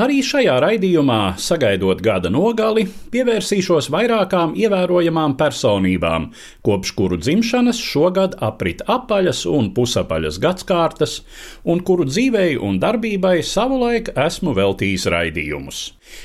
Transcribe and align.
Arī 0.00 0.20
šajā 0.22 0.54
raidījumā, 0.62 1.34
sagaidot 1.42 1.98
gada 2.04 2.30
nogali, 2.30 2.86
pievērsīšos 3.10 3.90
vairākām 3.90 4.52
ievērojamām 4.54 5.34
personībām, 5.40 6.28
kopš 6.62 6.92
kuru 6.94 7.18
dzimšanas 7.18 7.80
šogad 7.82 8.36
aprit 8.38 8.84
apaļas 8.86 9.42
un 9.50 9.72
pusapaļas 9.74 10.38
gadsimtas, 10.40 11.20
un 11.64 11.82
kuru 11.82 12.06
dzīvei 12.06 12.54
un 12.60 12.78
darbībai 12.82 13.40
savulaik 13.42 14.12
esmu 14.14 14.54
veltījis 14.56 15.08
raidījumus. 15.10 15.82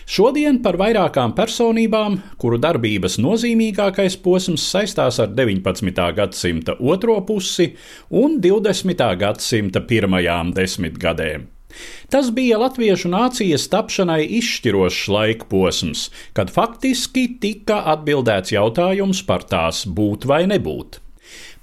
Šodien 0.09 0.61
par 0.65 0.77
vairākām 0.81 1.33
personībām, 1.37 2.19
kuru 2.41 2.59
darbības 2.61 3.17
nozīmīgākais 3.21 4.19
posms 4.21 4.65
saistās 4.75 5.19
ar 5.23 5.33
19. 5.33 6.05
gadsimta 6.21 6.77
otro 6.79 7.17
pusi 7.25 7.71
un 8.09 8.39
20. 8.45 9.09
gadsimta 9.25 9.81
pirmajām 9.89 10.53
desmitgadēm. 10.55 11.54
Tas 12.13 12.29
bija 12.35 12.59
latviešu 12.61 13.11
nācijas 13.13 13.69
tapšanai 13.71 14.21
izšķirošs 14.39 15.07
laika 15.11 15.49
posms, 15.51 16.09
kad 16.37 16.53
faktiski 16.53 17.27
tika 17.41 17.81
atbildēts 17.95 18.55
jautājums 18.55 19.23
par 19.25 19.47
tās 19.49 19.85
būt 19.85 20.29
vai 20.29 20.45
nebūt. 20.51 21.01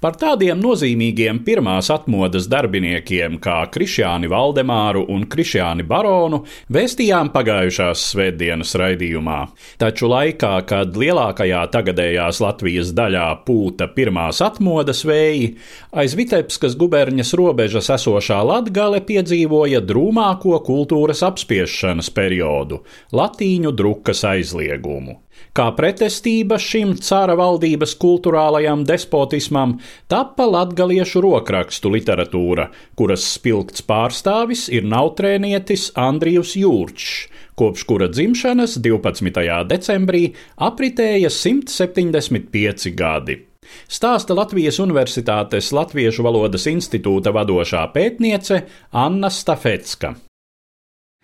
Par 0.03 0.17
tādiem 0.19 0.59
nozīmīgiem 0.59 1.37
pirmās 1.47 1.87
atmodas 1.93 2.49
darbiniekiem 2.51 3.37
kā 3.39 3.61
Krišjāni 3.71 4.27
Valdemāru 4.27 5.05
un 5.13 5.21
Krišjāni 5.31 5.85
Baronu 5.87 6.41
vēstījām 6.75 7.29
pagājušās 7.31 8.03
svētdienas 8.09 8.75
raidījumā. 8.81 9.37
Taču 9.79 10.09
laikā, 10.11 10.51
kad 10.67 10.99
lielākajā 10.99 11.61
tagadējās 11.71 12.43
Latvijas 12.43 12.91
daļā 12.97 13.29
pūta 13.47 13.87
pirmās 13.95 14.43
atmodas 14.43 15.05
vēji, 15.07 15.53
aiz 15.95 16.17
Vitebskas 16.19 16.75
guberņas 16.75 17.31
robežas 17.39 17.87
esošā 17.95 18.43
Latgale 18.43 18.99
piedzīvoja 19.07 19.79
drūmāko 19.87 20.59
kultūras 20.67 21.23
apspiešanas 21.23 22.11
periodu- 22.11 22.83
latīņu 23.21 23.71
drukas 23.71 24.27
aizliegumu. 24.27 25.21
Kā 25.53 25.67
pretestība 25.77 26.57
šim 26.57 26.95
cara 26.97 27.35
valdības 27.37 27.93
kultūrālajam 28.01 28.85
despotismam 28.89 29.75
tappa 30.09 30.47
latgaliešu 30.49 31.21
rokrakstu 31.21 31.91
literatūra, 31.93 32.69
kuras 32.97 33.27
spilgts 33.35 33.85
pārstāvis 33.85 34.65
ir 34.73 34.89
nautrēnietis 34.89 35.91
Andrijus 35.99 36.55
Jūrčs, 36.57 37.13
kopš 37.59 37.85
kura 37.89 38.09
dzimšanas 38.09 38.79
12. 38.81 39.45
decembrī 39.69 40.25
apritēja 40.57 41.29
175 41.29 42.93
gadi. 42.97 43.39
Stāsta 43.87 44.35
Latvijas 44.35 44.81
Universitātes 44.83 45.71
Latviešu 45.75 46.25
valodas 46.25 46.67
institūta 46.71 47.33
vadošā 47.35 47.85
pētniece 47.93 48.63
Anna 48.91 49.29
Stafetska. 49.31 50.15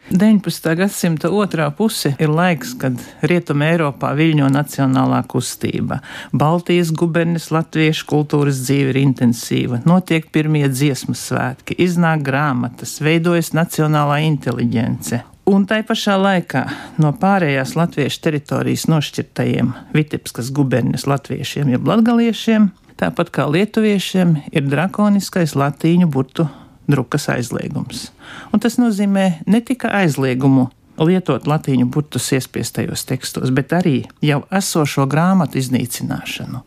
19. 0.10 0.72
gadsimta 0.80 1.30
otrā 1.30 1.68
puse 1.76 2.16
ir 2.18 2.32
laiks, 2.34 2.72
kad 2.82 2.98
Rietumē 3.22 3.68
Eiropā 3.76 4.16
viļņo 4.18 4.48
nacionālā 4.50 5.20
kustība. 5.30 6.00
Baltijas 6.34 6.90
gubernis 6.98 7.52
latviešu 7.54 8.08
kultūras 8.10 8.64
dzīve 8.64 8.96
ir 8.96 9.02
intensīva, 9.04 9.84
notiek 9.86 10.32
pirmie 10.34 10.66
dziesmu 10.72 11.14
svētki, 11.14 11.78
iznāk 11.86 12.24
grāmatas, 12.26 12.96
veidojas 13.06 13.54
nacionālā 13.54 14.24
inteliģence. 14.32 15.22
Un 15.50 15.68
tai 15.70 15.84
pašā 15.86 16.16
laikā 16.18 16.64
no 17.02 17.12
pārējās 17.18 17.76
latviešu 17.78 18.24
teritorijas 18.26 18.88
nošķirtajiem 18.90 19.72
Vitebskas 19.94 20.50
guberņas 20.54 21.06
latviešiem, 21.10 21.70
jeb 21.74 21.86
latgaliešiem, 21.90 22.72
tāpat 23.02 23.30
kā 23.34 23.46
lietuviešiem, 23.50 24.36
ir 24.54 24.66
drakoniskais 24.70 25.54
latīņu 25.58 26.10
burtu 26.10 26.48
drukas 26.90 27.30
aizliegums. 27.32 28.10
Un 28.54 28.64
tas 28.64 28.80
nozīmē 28.82 29.30
ne 29.48 29.62
tikai 29.62 30.04
aizliegumu 30.04 30.70
lietot 31.00 31.48
latīņu 31.48 31.88
burtus 31.92 32.28
iespiestajos 32.36 33.06
tekstos, 33.08 33.52
bet 33.56 33.74
arī 33.76 34.02
jau 34.26 34.42
esošo 34.52 35.06
grāmatu 35.10 35.60
iznīcināšanu. 35.62 36.64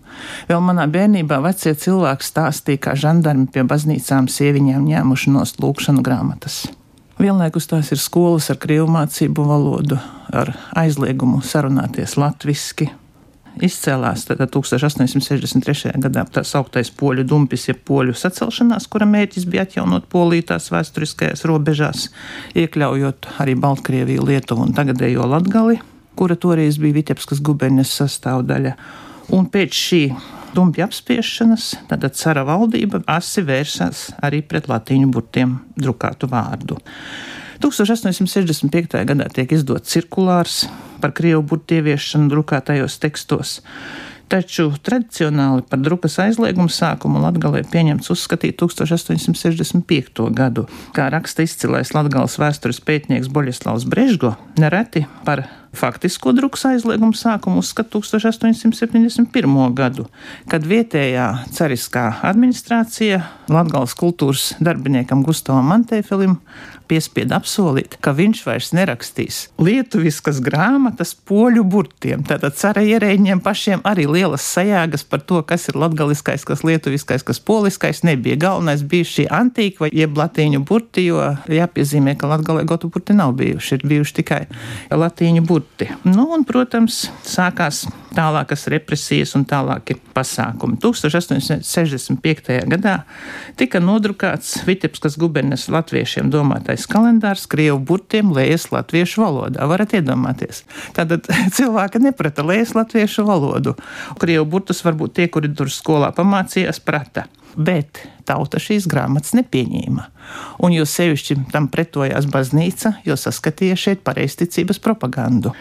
Vēl 0.48 0.62
manā 0.64 0.86
bērnībā 0.92 1.40
vecie 1.44 1.74
cilvēki 1.76 2.28
stāstīja, 2.28 2.82
kā 2.86 2.94
žandarmi 2.98 3.50
pie 3.52 3.66
baznīcām 3.68 4.30
sieviņām 4.32 4.86
ņēmuši 4.88 5.34
nost 5.34 5.60
lūkšanu 5.62 6.04
grāmatas. 6.06 6.64
Vienlaikus 7.20 7.68
tās 7.70 7.92
ir 7.92 8.00
skolas 8.00 8.48
ar 8.50 8.58
krievu 8.62 8.88
mācību 8.90 9.44
valodu, 9.46 10.00
ar 10.32 10.54
aizliegumu 10.80 11.42
sarunāties 11.44 12.16
latviešu, 12.18 12.88
izcēlās 13.60 14.24
1863. 14.30 15.92
gadā 16.02 16.24
tā 16.32 16.44
sauktais 16.46 16.90
poļu 16.96 17.24
dumpis, 17.28 17.68
jeb 17.68 17.82
poļu 17.88 18.14
sacelšanās, 18.16 18.88
kura 18.92 19.08
mērķis 19.08 19.48
bija 19.50 19.66
atjaunot 19.66 20.08
Poliju 20.12 20.48
tās 20.52 20.70
vēsturiskajās 20.72 21.44
robežās, 21.48 22.08
iekļaujot 22.58 23.32
arī 23.42 23.56
Baltkrieviju, 23.60 24.26
Lietuvu 24.28 24.66
un 24.66 24.76
tagadējo 24.76 25.28
Latgali, 25.28 25.80
kura 26.16 26.36
toreiz 26.36 26.78
bija 26.80 27.00
Vitebskas 27.00 27.42
guberņas 27.44 27.96
sastāvdaļa. 28.00 28.76
Un 29.32 29.46
pēc 29.52 29.76
šī 29.76 30.02
dumpja 30.54 30.86
apspiešanas, 30.88 31.72
tad 31.88 32.04
cara 32.16 32.44
valdība 32.48 33.02
asi 33.10 33.44
vērsās 33.46 34.10
arī 34.24 34.42
pret 34.44 34.69
latīņu 34.69 35.12
burtiem 35.12 35.56
drukātu 35.78 36.28
vārdu. 36.32 36.80
1865. 37.62 39.04
gadā 39.08 39.28
tiek 39.32 39.52
izdots 39.54 39.92
cirkulārs 39.94 40.64
par 41.02 41.14
krievu 41.14 41.44
burtu 41.46 41.78
ieviešanu 41.78 42.30
drukātajos 42.32 42.98
tekstos. 43.02 43.60
Taču 44.32 44.70
tradicionāli 44.80 45.64
par 45.68 45.82
drukas 45.84 46.16
aizliegumu 46.22 46.72
sākumu 46.72 47.20
Latvijā 47.20 47.66
pieņemts 47.68 48.08
uzskatīt 48.14 48.56
1865. 48.62 50.22
gadu. 50.32 50.64
Kā 50.96 51.10
raksta 51.12 51.44
izcilais 51.44 51.92
Latvijas 51.92 52.38
vēstures 52.40 52.80
pētnieks 52.80 53.28
Boļislavs 53.28 53.84
Brežgo, 53.92 54.34
nereti 54.56 55.04
par 55.26 55.44
faktisko 55.76 56.32
drukas 56.36 56.64
aizliegumu 56.68 57.16
sākumu 57.16 57.62
uzskata 57.62 57.98
1871. 57.98 59.74
gadu, 59.74 60.06
kad 60.48 60.66
vietējā 60.68 61.28
cariskā 61.56 62.08
administrācija 62.28 63.22
Latvijas 63.52 63.96
kultūras 63.98 64.52
darbiniekam 64.60 65.24
Gustavam 65.26 65.72
Mantēfelim 65.72 66.38
piespieda 66.92 67.38
apsolīt, 67.40 67.96
ka 68.04 68.12
viņš 68.16 68.42
vairs 68.44 68.70
nerakstīs 68.76 69.38
lietuviskas 69.62 70.40
grāmatas 70.44 71.14
poļu 71.28 71.64
burtiem. 71.64 72.24
Tātad 72.28 72.56
cara 72.58 72.82
ierēģiem 72.84 73.40
pašiem 73.44 73.84
arī 73.88 74.04
lielas 74.10 74.44
sajāgas 74.44 75.06
par 75.08 75.22
to, 75.24 75.40
kas 75.46 75.68
ir 75.70 75.78
latgaliskais, 75.80 76.44
kas 76.48 76.64
lietuviskais, 76.66 77.24
kas 77.24 77.40
poliskais. 77.40 78.02
Nebija 78.04 78.36
galvenais 78.44 78.84
bija 78.84 79.08
šī 79.08 79.26
antīka 79.32 79.86
vai 79.86 79.92
jeb 79.96 80.18
latīņu 80.20 80.62
burti, 80.68 81.06
jo 81.08 81.22
jāpiezīmē, 81.48 82.16
ka 82.20 82.30
latgalē 82.34 82.66
gotu 82.68 82.90
burti 82.92 83.16
nav 83.16 83.36
bijuši, 83.40 83.78
ir 83.78 83.88
bijuši 83.94 84.18
tikai 84.20 84.42
latīņu 84.92 85.46
burti. 85.48 85.61
Nu, 86.06 86.26
un, 86.34 86.44
protams, 86.48 87.04
sākās 87.26 87.84
tālākas 88.12 88.66
represijas 88.72 89.34
un 89.38 89.44
tālāki 89.48 89.96
pasākumi. 90.14 90.78
1865. 90.82 92.52
gadā 92.72 92.94
tika 93.60 93.81
nodrukāts 93.82 94.60
Vitebskas 94.69 95.16
gubernes 95.20 95.69
latviešiem 95.72 96.31
domātais 96.32 96.87
kalendārs 96.90 97.48
Krievu 97.50 97.81
burtiem 97.92 98.32
lējas 98.37 98.69
latviešu 98.75 99.25
valodā. 99.25 99.66
Varat 99.70 99.96
iedomāties. 99.98 100.64
Tātad 100.96 101.28
cilvēki 101.56 102.02
neprata 102.04 102.44
lējas 102.46 102.76
latviešu 102.78 103.26
valodu. 103.28 103.76
Krievu 104.20 104.48
burtus 104.56 104.84
varbūt 104.87 105.16
tie, 105.19 105.31
kuri 105.32 105.52
tur 105.56 105.72
skolā 105.72 106.12
pamācījās, 106.16 106.82
prata. 106.84 107.28
Bet 107.56 108.04
tauta 108.28 108.60
šīs 108.62 108.88
grāmatas 108.90 109.34
nepieņēma. 109.38 110.08
Un 110.62 110.74
jo 110.76 110.86
sevišķi 110.88 111.38
tam 111.52 111.69
pretojās 111.72 112.28
baznīca, 112.30 112.96
jo 113.06 113.16
saskatīja 113.19 113.78
šeit 113.78 114.04
pareizticības 114.06 114.80
propagandu 114.82 115.54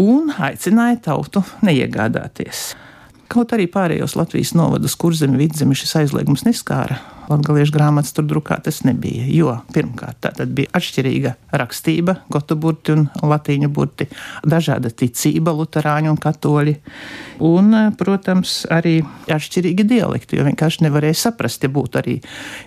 un 0.00 0.30
aicināja 0.32 1.00
tautu 1.10 1.42
neiegādāties. 1.66 2.70
Kaut 3.30 3.52
arī 3.54 3.68
pārējos 3.70 4.16
Latvijas 4.18 4.54
novadus, 4.58 4.96
kurzemi, 4.98 5.38
vidzemi 5.44 5.76
šis 5.78 5.98
aizliegums 6.02 6.46
neskāra. 6.46 6.98
Latviešu 7.30 7.74
grāmatas 7.76 8.14
tur 8.14 8.26
drukātas 8.26 8.80
nebija. 8.86 9.26
Jo 9.30 9.54
pirmkārt, 9.74 10.18
tā 10.24 10.46
bija 10.46 10.72
atšķirīga 10.74 11.34
rakstība, 11.60 12.16
gotu 12.32 12.56
burti 12.58 12.96
un 12.96 13.06
latīņu 13.22 13.70
burti, 13.70 14.08
dažāda 14.42 14.90
ticība, 14.90 15.54
luterāņi 15.54 16.10
un 16.10 16.18
katoļi. 16.20 16.74
Un, 17.46 17.76
protams, 18.00 18.64
arī 18.70 18.98
atšķirīgi 19.30 19.86
dialekti, 19.94 20.40
jo 20.40 20.48
vienkārši 20.48 20.88
nevarēja 20.88 21.22
saprast, 21.28 21.62
ja 21.62 21.70
būtu 21.72 22.02
arī 22.02 22.18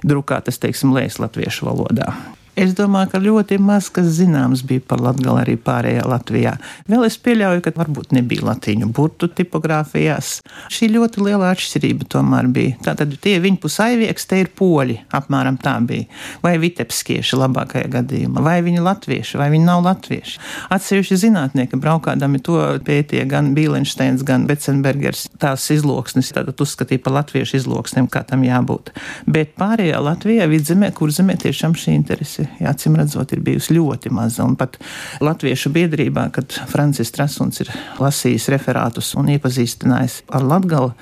drukātas, 0.08 0.62
teiksim, 0.64 0.96
lēs 0.96 1.20
latviešu 1.20 1.68
valodā. 1.68 2.14
Es 2.54 2.76
domāju, 2.78 3.10
ka 3.10 3.18
ļoti 3.18 3.58
maz 3.58 3.88
kas 3.90 4.12
zināms 4.14 4.62
bija 4.70 4.84
par 4.86 5.02
Latviju 5.02 5.34
arī 5.42 5.56
pārējā 5.58 6.04
Latvijā. 6.06 6.52
Vēl 6.86 7.08
es 7.08 7.16
pieļauju, 7.18 7.64
ka 7.66 7.72
varbūt 7.74 8.12
nebija 8.14 8.46
latīņu 8.46 8.92
burtu 8.94 9.26
tipogrāfijās. 9.26 10.36
Šī 10.70 10.92
ļoti 10.94 11.24
liela 11.26 11.50
atšķirība 11.50 12.06
tomēr 12.14 12.52
bija. 12.54 12.76
Tātad 12.86 13.16
tie 13.24 13.40
viņa 13.42 13.58
pusaivieks, 13.64 14.28
te 14.30 14.44
ir 14.44 14.52
poļi, 14.54 15.00
apmēram 15.18 15.58
tā 15.64 15.80
bija. 15.82 16.06
Vai 16.46 16.52
vitepskieši 16.62 17.40
labākajā 17.42 17.90
gadījumā, 17.96 18.46
vai 18.46 18.60
viņi 18.68 18.86
latvieši, 18.86 19.42
vai 19.42 19.50
viņi 19.56 19.68
nav 19.72 19.82
latvieši. 19.88 20.38
Atsevišķi 20.78 21.20
zinātnieki 21.24 21.82
braukādami 21.82 22.44
to 22.46 22.60
pētīja 22.86 23.26
gan 23.34 23.56
Bīlensteins, 23.58 24.22
gan 24.30 24.46
Becenbergers. 24.46 25.26
Tās 25.42 25.66
izloksnes 25.74 26.30
tātad 26.38 26.62
uzskatīja 26.62 27.02
par 27.02 27.18
latviešu 27.18 27.64
izloksnēm, 27.64 28.12
kā 28.14 28.22
tam 28.30 28.46
jābūt. 28.46 28.94
Bet 29.26 29.58
pārējā 29.58 30.06
Latvijā, 30.06 30.46
vidzemē, 30.54 30.94
kurzemē 30.94 31.40
tiešām 31.42 31.74
šī 31.74 31.98
interese 31.98 32.43
bijusi, 32.44 32.66
acīm 32.68 32.96
redzot, 32.98 33.32
ir 33.34 33.42
bijusi 33.44 33.76
ļoti 33.76 34.12
maza. 34.12 34.44
Un 34.44 34.56
pat 34.56 34.78
Latviešu 35.22 35.72
biedrībā, 35.74 36.32
kad 36.34 36.52
Francis 36.68 37.12
Trasuns 37.12 37.62
ir 37.62 37.70
lasījis 38.00 38.50
referātus 38.50 39.14
un 39.16 39.30
iepazīstinājis 39.34 40.24
ar 40.30 40.44
Latgali 40.44 40.94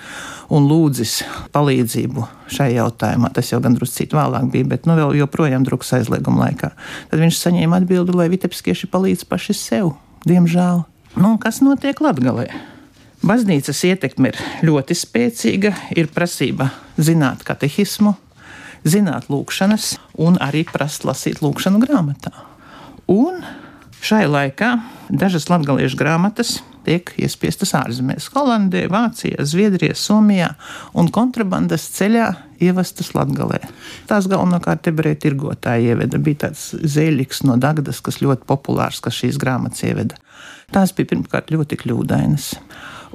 un 0.50 0.68
lūdzis 0.68 1.22
palīdzību 1.54 2.28
šai 2.52 2.74
jautājumā, 2.76 3.32
tas 3.34 3.52
jau 3.52 3.62
gan 3.62 3.76
drusku 3.76 4.02
cīt 4.02 4.16
vēlāk 4.16 4.52
bija, 4.52 4.68
bet 4.68 4.86
nu 4.86 4.96
vēl 4.96 5.16
joprojām 5.22 5.64
drukas 5.64 5.94
aizlieguma 5.94 6.48
laikā, 6.48 6.72
tad 7.10 7.20
viņš 7.20 7.40
saņēma 7.40 7.82
atbildi, 7.82 8.16
lai 8.16 8.30
vitepskieši 8.32 8.90
palīdz 8.92 9.26
paši 9.30 9.56
sev, 9.56 9.94
diemžēl. 10.28 10.84
Nu, 11.20 11.38
kas 11.42 11.62
notiek 11.64 12.00
Latgalē? 12.02 12.50
Baznīcas 13.22 13.84
ietekme 13.86 14.32
ir 14.32 14.40
ļoti 14.66 14.96
spēcīga, 14.98 15.76
ir 15.94 16.10
prasība 16.10 16.72
zināt 16.98 17.44
katehismu, 17.46 18.16
zināt 18.88 19.30
lūkšanas 19.32 19.96
un 20.22 20.40
arī 20.42 20.64
prast 20.70 21.06
lasīt 21.08 21.42
lūkšanu 21.44 21.82
grāmatā. 21.84 22.34
Un 23.12 23.44
šai 24.02 24.26
laikā 24.30 24.76
dažas 25.12 25.50
latgaliešu 25.52 26.00
grāmatas 26.00 26.60
tiek 26.86 27.12
iespiestas 27.22 27.74
ārzemēs- 27.78 28.30
Holandē, 28.34 28.88
Vācijā, 28.90 29.44
Zviedrijā, 29.46 29.94
Somijā 29.94 30.56
un 30.94 31.10
kontrabandas 31.14 31.86
ceļā 31.98 32.36
ievestas 32.62 33.14
Latgalē. 33.14 33.60
Tās 34.08 34.28
galvenokārt 34.28 34.88
ebreju 34.88 35.20
tirgotāji 35.26 35.94
ieveda. 35.94 36.18
Bija 36.18 36.48
tāds 36.48 36.74
zēļiks 36.74 37.44
no 37.44 37.58
Dagdas, 37.58 38.02
kas 38.02 38.22
ļoti 38.22 38.46
populārs, 38.50 39.02
kas 39.02 39.14
šīs 39.14 39.38
grāmatas 39.38 39.84
ieveda. 39.84 40.16
Tās 40.72 40.94
bija 40.96 41.12
pirmkārt 41.14 41.52
ļoti 41.52 41.78
kļūdainas, 41.78 42.54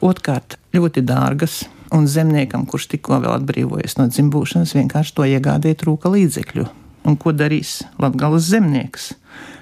otrkārt 0.03 0.59
ļoti 0.77 1.03
dārgas, 1.03 1.65
un 1.95 2.09
zemniekam, 2.11 2.67
kurš 2.67 2.89
tikko 2.95 3.21
vēl 3.23 3.37
atbrīvojies 3.41 3.99
no 4.01 4.09
dzimbūšanas, 4.11 4.75
vienkārši 4.79 5.15
to 5.17 5.29
iegādēt 5.29 5.83
trūka 5.85 6.11
līdzekļu. 6.13 6.67
Un 7.07 7.15
ko 7.21 7.33
darīs 7.37 7.81
Latvijas 8.03 8.49
zemnieks? 8.51 9.13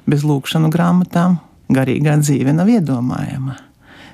Bez 0.08 0.24
lūkšanu 0.24 0.70
grāmatām 0.72 1.38
garīgā 1.72 2.16
dzīve 2.20 2.54
nav 2.56 2.70
iedomājama. 2.72 3.56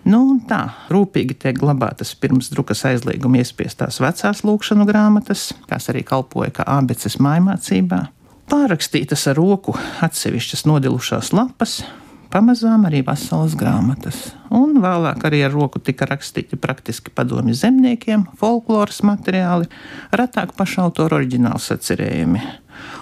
Nu, 0.09 0.23
tā 0.49 0.62
rūpīgi 0.89 1.37
tiek 1.43 1.59
glabātas 1.61 2.15
pirms 2.17 2.49
drukas 2.55 2.87
aizlieguma 2.89 3.43
iespiestās 3.43 4.01
vecās 4.01 4.41
lūkšanu 4.49 4.87
grāmatas, 4.89 5.51
kas 5.69 5.91
arī 5.93 6.03
kalpoja 6.09 6.55
kā 6.57 6.65
abeces 6.79 7.19
mājmācībā. 7.21 8.07
Pārakstītas 8.51 9.27
ar 9.31 9.37
roku 9.39 9.77
atsevišķas 10.03 10.65
nodilušās 10.67 11.35
lapas, 11.37 11.83
pamazām 12.31 12.87
arī 12.88 13.03
veselas 13.06 13.56
grāmatas. 13.59 14.31
Un 14.55 14.79
vēlāk 14.82 15.27
arī 15.29 15.43
ar 15.47 15.55
roku 15.55 15.82
tika 15.82 16.09
rakstīti 16.11 16.59
praktiski 16.61 17.12
padomi 17.15 17.55
zemniekiem, 17.56 18.27
folkloras 18.41 19.03
materiāli, 19.06 19.71
retāk 20.17 20.55
pašautoru 20.59 21.21
oriģinālu 21.21 21.62
sacerējumi. 21.62 22.43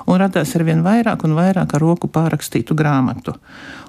Un 0.06 0.20
radās 0.20 0.54
ar 0.56 0.64
vien 0.68 0.84
vairāk 0.84 1.24
un 1.28 1.36
vairāk 1.38 1.74
ar 1.74 1.84
roku 1.84 2.10
pārrakstītu 2.12 2.76
grāmatu. 2.78 3.34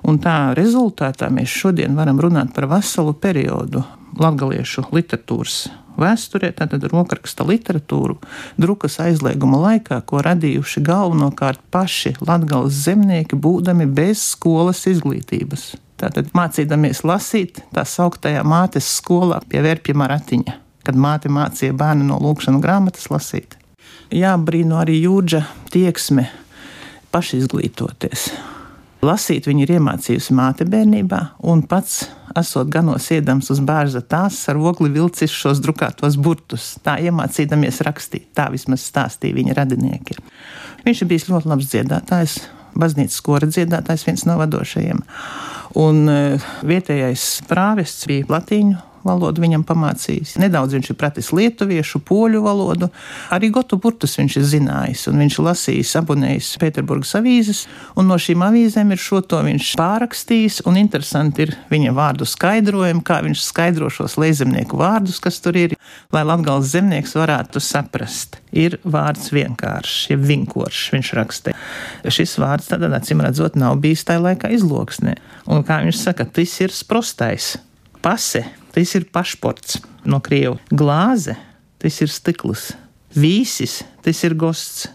Un 0.07 0.19
tā 0.23 0.55
rezultātā 0.57 1.29
mēs 1.33 1.51
šodien 1.51 1.95
varam 1.97 2.19
runāt 2.21 2.53
par 2.55 2.69
veselu 2.71 3.13
periodu 3.13 3.83
latgaliešu 4.19 4.87
literatūras 4.95 5.67
vēsturē, 5.99 6.51
tātad 6.55 6.85
rokraksta 6.91 7.45
literatūru, 7.47 8.17
drukas 8.61 8.99
aizlieguma 9.03 9.59
laikā, 9.65 9.99
ko 10.07 10.23
radījuši 10.25 10.83
galvenokārt 10.87 11.61
paši 11.73 12.15
latgales 12.23 12.79
zemnieki, 12.85 13.39
būdami 13.39 13.89
bez 13.91 14.23
skolas 14.33 14.85
izglītības. 14.89 15.73
Tātad 15.99 16.31
mācīdamies 16.35 17.03
lasīt 17.03 17.59
tā 17.75 17.83
sauktajā 17.83 18.45
mātes 18.47 18.87
skolā 18.99 19.41
pie 19.51 19.63
vērpja 19.65 19.97
maratiņa, 19.99 20.59
kad 20.87 20.95
māte 20.95 21.31
mācīja 21.31 21.75
bērnu 21.75 22.07
no 22.07 22.21
lūkšanu 22.23 22.63
grāmatas 22.63 23.09
lasīt. 23.11 23.58
Jā, 24.09 24.31
brīno 24.41 24.79
arī 24.81 24.95
jūdža 25.03 25.43
tieksme 25.69 26.23
pašizglītoties. 27.13 28.31
Lasīt 29.05 29.45
viņa 29.45 29.61
ir 29.63 29.73
iemācījusi 29.77 30.33
māte 30.35 30.65
bērnībā, 30.67 31.19
un 31.47 31.61
pats, 31.69 32.07
esot 32.37 32.71
ganos 32.73 33.05
iedams 33.13 33.51
uz 33.53 33.61
bērza 33.61 34.01
tās, 34.01 34.41
ar 34.49 34.57
ogli 34.57 34.89
vilcis 34.95 35.31
šos 35.31 35.61
drukātos 35.61 36.17
burtus, 36.17 36.73
tā 36.83 36.97
iemācīdamies 37.05 37.79
rakstīt. 37.85 38.31
Tā 38.33 38.49
vismaz 38.51 38.83
stāstīja 38.89 39.37
viņa 39.37 39.55
radinieki. 39.61 40.17
Viņš 40.87 41.05
ir 41.05 41.11
bijis 41.13 41.29
ļoti 41.29 41.53
labs 41.53 41.69
dziedātājs, 41.69 42.41
baznīcas 42.81 43.21
skora 43.21 43.47
dziedātājs, 43.47 44.09
viens 44.09 44.25
no 44.25 44.41
vadošajiem. 44.41 45.05
Un 45.79 46.03
e, 46.09 46.19
vietējais 46.65 47.29
prāvests 47.47 48.09
bija 48.09 48.25
latīņu 48.33 48.88
valodu 49.09 49.43
viņam 49.43 49.65
pamācījis. 49.67 50.37
Nedaudz 50.41 50.77
viņš 50.77 50.91
ir 50.93 50.97
pratis 50.99 51.31
lietuviešu, 51.35 52.01
poļu 52.05 52.43
valodu. 52.45 52.89
Arī 53.33 53.51
gotu 53.53 53.79
burtus 53.81 54.15
viņš 54.19 54.37
ir 54.39 54.47
zinājis, 54.53 55.07
un 55.11 55.19
viņš 55.23 55.39
lasījis, 55.45 55.95
abonējis 55.99 56.51
Pēterburgas 56.61 57.15
avīzes, 57.19 57.65
un 57.99 58.09
no 58.09 58.19
šīm 58.21 58.45
avīzēm 58.45 58.93
ir 58.93 59.01
šo 59.01 59.21
to 59.25 59.41
viņš 59.45 59.73
pārakstījis, 59.79 60.61
un 60.69 60.79
interesanti 60.81 61.47
ir 61.47 61.55
viņa 61.71 61.95
vārdu 61.97 62.27
skaidrojumi, 62.29 63.05
kā 63.05 63.21
viņš 63.25 63.45
skaidro 63.45 63.89
šos 63.93 64.17
leizemnieku 64.21 64.79
vārdus, 64.79 65.21
kas 65.23 65.41
tur 65.43 65.57
ir, 65.59 65.75
lai 66.13 66.25
latgals 66.27 66.71
zemnieks 66.73 67.15
varētu 67.17 67.61
saprast. 67.63 68.39
Ir 68.49 68.79
vārds 68.81 69.29
vienkāršs, 69.33 70.07
jeb 70.09 70.23
vinkošs, 70.25 70.87
viņš 70.95 71.11
rakstē. 71.19 71.53
Šis 72.09 72.33
vārds 72.41 72.71
tad, 72.71 72.85
acīm 72.97 73.21
redzot, 73.21 73.57
nav 73.59 73.77
bijis 73.83 74.07
tajā 74.07 74.23
laikā 74.23 74.49
izloksnē. 74.55 75.17
Un 75.49 75.65
kā 75.67 75.83
viņš 75.85 76.01
saka, 76.01 76.25
tas 76.25 76.55
ir 76.63 76.73
sprostais. 76.73 77.57
Pase 78.01 78.45
tas 78.75 78.95
ir 78.97 79.07
pašports 79.13 79.79
no 80.05 80.21
krievu. 80.23 80.57
Glāze, 80.71 81.35
tas 81.81 81.99
ir 82.03 82.11
stikls. 82.13 82.71
Vīsis, 83.15 83.81
tas 84.05 84.23
ir 84.27 84.35
gosts. 84.37 84.87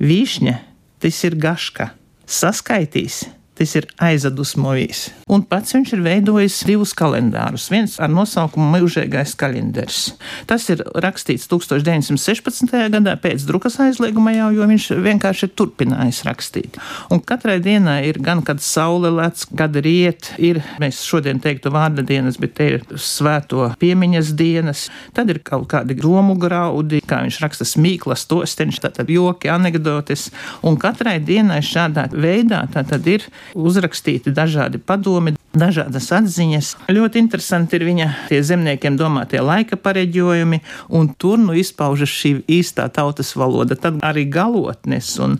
Vīšņa, 0.00 0.56
tas 1.02 1.18
ir 1.28 1.36
gaška. 1.36 1.90
Saskaitīs, 2.30 3.24
tas 3.60 3.74
ir 3.76 3.84
aizadusmojis. 4.00 5.10
Un 5.28 5.42
pats 5.44 5.74
viņš 5.76 5.90
ir 5.92 6.00
veidojis 6.04 6.62
divus 6.64 6.94
kalendārus. 6.96 7.66
Viens 7.68 7.98
ar 8.00 8.08
nosaukumu 8.08 8.70
Mūžīgais 8.72 9.34
kalendārs. 9.36 10.14
Tas 10.48 10.64
ir 10.72 10.80
rakstīts 11.04 11.44
1916. 11.50 12.72
gadā 12.94 13.16
pēc 13.20 13.44
drukas 13.44 13.76
aizlieguma 13.84 14.32
jau, 14.32 14.48
jo 14.56 14.68
viņš 14.70 14.86
vienkārši 15.04 15.44
ir 15.46 15.52
turpinājis 15.60 16.22
rakstīt. 16.24 16.78
Un 17.12 17.20
katrai 17.20 17.58
dienai 17.60 17.98
ir 18.08 18.20
gan, 18.24 18.40
kad 18.46 18.62
saule 18.64 19.10
lec, 19.12 19.44
kad 19.58 19.76
riet, 19.76 20.32
ir, 20.40 20.62
mēs 20.80 21.02
šodien 21.04 21.42
teiktu 21.44 21.72
vārda 21.74 22.06
dienas, 22.06 22.40
bet 22.40 22.56
te 22.56 22.70
ir 22.78 22.88
svēto 22.96 23.68
piemiņas 23.82 24.32
dienas. 24.40 24.86
Tad 25.16 25.34
ir 25.34 25.42
kaut 25.44 25.68
kādi 25.74 25.98
gromu 26.00 26.38
graudi, 26.40 27.02
kā 27.04 27.20
viņš 27.26 27.42
raksta 27.44 27.68
smīklas, 27.68 28.24
tosteņš, 28.30 28.80
tātad 28.86 29.12
joki, 29.12 29.52
anekdotes. 29.52 30.30
Un 30.64 30.80
katrai 30.80 31.18
dienai 31.20 31.60
šādā 31.66 32.08
veidā 32.16 32.64
tātad 32.72 33.04
ir 33.10 33.28
uzrakstīti 33.54 34.32
dažādi 34.34 34.80
padomi, 34.82 35.34
dažādas 35.56 36.10
atziņas. 36.14 36.70
Ļoti 36.92 37.20
interesanti 37.22 37.78
ir 37.78 37.86
viņa 37.88 38.08
tie 38.30 38.40
zemniekiem 38.46 38.98
domātie 39.00 39.42
laika 39.42 39.78
pareģojumi, 39.80 40.60
un 40.94 41.10
tur 41.18 41.40
nu 41.42 41.56
izpaužas 41.58 42.12
šī 42.12 42.36
īstā 42.60 42.88
tautas 42.94 43.34
valoda, 43.38 43.78
tad 43.78 44.00
arī 44.06 44.26
galotnes 44.30 45.12
un 45.22 45.38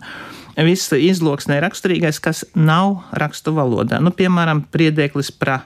viss 0.59 0.91
izloksnē 0.91 1.61
raksturīgais, 1.63 2.19
kas 2.23 2.43
nav 2.55 3.01
rakstu 3.17 3.55
valodā. 3.55 4.01
Nu, 4.03 4.11
piemēram, 4.15 4.65
priedēklis 4.71 5.31
pra, 5.39 5.61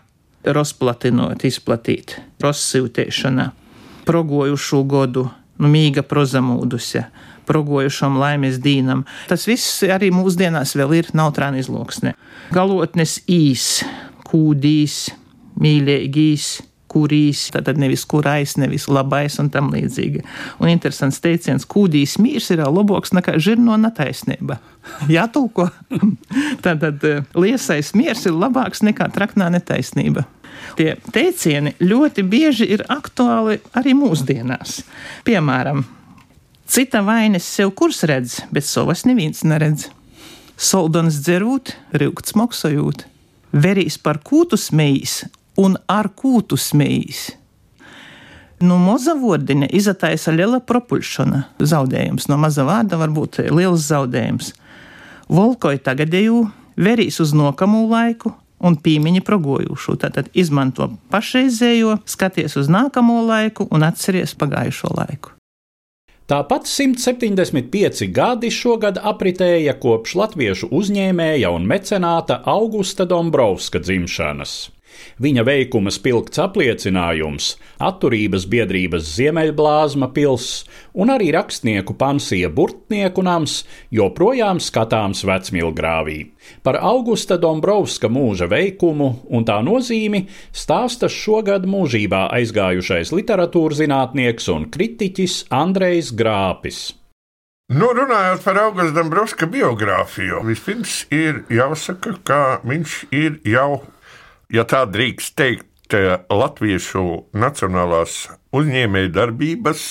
rozplatinot, 0.46 1.44
izplatīt, 1.48 2.20
rozsīvtēšanā, 2.44 3.50
progojušu 4.06 4.84
godu, 4.86 5.26
nu, 5.58 5.72
mīga 5.72 6.06
prozamūdusi 6.06 7.06
progojušam 7.48 8.20
laimes 8.22 8.60
dīnam. 8.64 9.06
Tas 9.30 9.48
viss 9.50 9.84
arī 9.88 10.12
mūsdienās 10.16 10.76
vēl 10.78 11.00
ir 11.02 11.12
nautrāna 11.18 11.62
izloksne. 11.62 12.16
Galotnes 12.56 13.20
īs, 13.32 13.84
kūdīs, 14.28 15.02
mīļīgīs, 15.62 16.50
kurīs, 16.96 17.50
tad 17.52 17.80
nevis 17.82 18.06
kurais, 18.08 18.56
nevis 18.62 18.88
labais 18.88 19.36
un 19.42 19.50
tam 19.52 19.72
līdzīgi. 19.74 20.24
Un 20.64 20.72
interesants 20.72 21.20
teiciens, 21.24 21.68
kūdīs 21.68 22.16
mīrs 22.24 22.52
ir 22.56 22.64
labāks 22.64 23.12
nekā 23.16 23.36
žirno 23.42 23.76
netaisnība. 23.82 24.62
Jātulko. 25.16 25.68
Tātad 26.66 27.04
liesais 27.36 27.92
miers 27.98 28.24
ir 28.30 28.38
labāks 28.38 28.86
nekā 28.86 29.10
traknā 29.16 29.52
netaisnība. 29.58 30.26
Tie 30.80 30.96
teicieni 31.12 31.76
ļoti 31.84 32.24
bieži 32.28 32.70
ir 32.78 32.86
aktuāli 32.92 33.60
arī 33.76 33.94
mūsdienās. 33.98 34.80
Piemēram, 35.28 35.84
cita 36.68 37.02
vainas 37.06 37.46
sev 37.48 37.72
kurs 37.78 38.04
redz, 38.04 38.42
bet 38.52 38.66
savas 38.66 39.06
neviens 39.06 39.44
neredz. 39.44 39.90
Soldons 40.56 41.20
dzerūt, 41.26 41.74
rūkts 42.00 42.36
moksojot, 42.40 43.06
verīs 43.52 43.98
par 44.00 44.22
kūtu 44.24 44.60
smējīs 44.60 45.26
un 45.60 45.76
ar 45.92 46.12
kūtu 46.16 46.58
smējīs. 46.60 47.26
No 48.64 48.78
maza 48.80 49.18
vārdiņa 49.20 49.68
iztaisa 49.76 50.32
liela 50.32 50.62
propulšana. 50.64 51.42
Zaudējums 51.60 52.30
no 52.32 52.40
maza 52.40 52.64
vārda 52.68 53.00
var 53.00 53.12
būt 53.12 53.42
liels 53.52 53.84
zaudējums. 53.90 54.54
Volkoja 55.28 55.82
tagadēju, 55.90 56.46
verīs 56.80 57.20
uz 57.20 57.36
nākamo 57.36 57.84
laiku 57.92 58.32
un 58.64 58.80
pīmiņa 58.80 59.26
progojušu. 59.28 59.98
Tātad 60.00 60.32
izmanto 60.34 60.94
pašreizējo, 61.12 62.00
skaties 62.08 62.56
uz 62.62 62.72
nākamo 62.72 63.22
laiku 63.28 63.68
un 63.76 63.84
atceries 63.84 64.38
pagājušo 64.40 64.96
laiku. 64.96 65.35
Tāpat 66.26 66.66
175 66.66 68.08
gadi 68.10 68.50
šogad 68.50 68.98
apritēja 68.98 69.76
kopš 69.78 70.16
latviešu 70.18 70.72
uzņēmēja 70.74 71.52
un 71.54 71.68
mecenāta 71.70 72.40
Augusta 72.50 73.06
Dombrovska 73.06 73.84
dzimšanas. 73.86 74.56
Viņa 75.22 75.46
veikuma 75.48 75.94
spilgts 75.94 76.42
apliecinājums, 76.44 77.54
atturības 77.80 78.48
biedrības 78.52 79.08
Ziemeļblāzma 79.16 80.10
pils 80.16 80.66
un 80.94 81.14
arī 81.14 81.32
rakstnieku 81.36 81.96
pansija 82.00 82.50
Burtnieku 82.52 83.24
nams 83.26 83.62
joprojām 83.96 84.60
skatāms 84.64 85.24
vecmilgrāvī. 85.28 86.18
Par 86.64 86.80
Augusta 86.82 87.38
Dombrovska 87.42 88.10
mūža 88.12 88.50
veikumu 88.52 89.10
un 89.30 89.48
tā 89.48 89.62
nozīmi 89.66 90.26
stāsta 90.52 91.10
šogad 91.12 91.66
mūžībā 91.70 92.28
aizgājušais 92.40 93.16
literatūrzinātnieks 93.16 94.52
un 94.54 94.70
kritiķis 94.74 95.46
Andrejs 95.54 96.14
Grāpis. 96.16 96.86
Nu, 97.74 97.88
runājot 97.98 98.44
par 98.46 98.60
Augusta 98.62 98.94
Dombrovska 98.94 99.48
biogrāfiju, 99.50 100.44
vispirms 100.46 101.00
ir 101.10 101.40
jāsaka, 101.50 102.12
ka 102.22 102.42
viņš 102.62 102.98
ir 103.10 103.40
jau 103.50 103.80
ja 104.50 104.66
tā 104.68 104.86
drīkst 104.90 105.36
teikt, 105.38 105.72
Latviešu 106.34 107.28
nacionālās 107.38 108.26
uzņēmējdarbības 108.58 109.84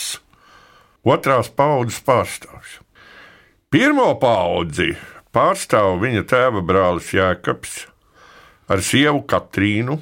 otrās 1.06 1.50
paudzes 1.54 2.00
pārstāvs. 2.02 2.80
Pirmo 3.70 4.08
paudzi 4.18 4.96
pārstāv 5.34 6.00
viņa 6.02 6.24
tēva 6.30 6.64
brālis 6.66 7.12
Jēkabs 7.14 7.76
ar 8.74 8.82
sievu 8.82 9.22
Katrīnu, 9.30 10.00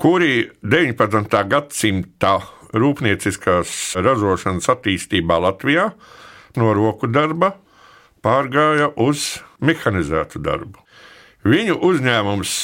kuri 0.00 0.48
19. 0.64 1.36
gadsimta 1.52 2.38
rūpnieciskās 2.76 3.96
ražošanas 4.00 4.68
attīstībā 4.72 5.38
Latvijā 5.44 5.90
no 6.56 6.72
roku 6.76 7.08
darba 7.08 7.52
pārgāja 8.24 8.90
uz 8.96 9.36
mehanizētu 9.60 10.40
darbu. 10.42 10.80
Viņu 11.46 11.78
uzņēmums 11.86 12.56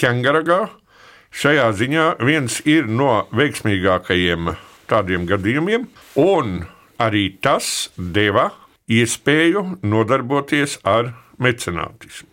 ķēngaragā. 0.00 0.60
Šajā 1.30 1.68
ziņā 1.78 2.06
viens 2.26 2.58
ir 2.66 2.88
no 2.90 3.26
veiksmīgākajiem 3.36 4.54
tādiem 4.90 5.28
gadījumiem, 5.30 5.86
un 6.18 6.64
arī 7.00 7.28
tas 7.42 7.90
deva 7.96 8.50
iespēju 8.90 9.62
nodarboties 9.86 10.80
ar 10.82 11.12
mecenātismu. 11.38 12.26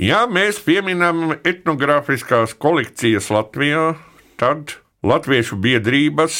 Ja 0.00 0.24
mēs 0.28 0.60
pieminam 0.64 1.34
etnogrāfiskās 1.44 2.54
kolekcijas 2.56 3.28
Latvijā, 3.32 3.94
tad 4.40 4.76
Latviešu 5.04 5.58
biedrības 5.60 6.36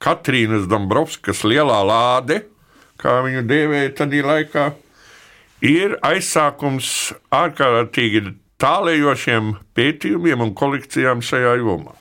Katrīnas 0.00 0.68
Dombrovskas 0.68 1.42
lielā 1.44 1.80
lāde, 1.84 2.42
kā 3.00 3.18
viņu 3.24 3.44
dēvēja 3.48 3.92
tajā 3.98 4.24
laikā, 4.28 4.64
ir 5.64 5.98
aizsākums 6.04 7.12
ārkārtīgi 7.32 8.34
tālējošiem 8.64 9.54
pētījumiem 9.76 10.40
un 10.46 10.54
kolekcijām 10.56 11.20
šajā 11.24 11.58
jomā. 11.60 11.92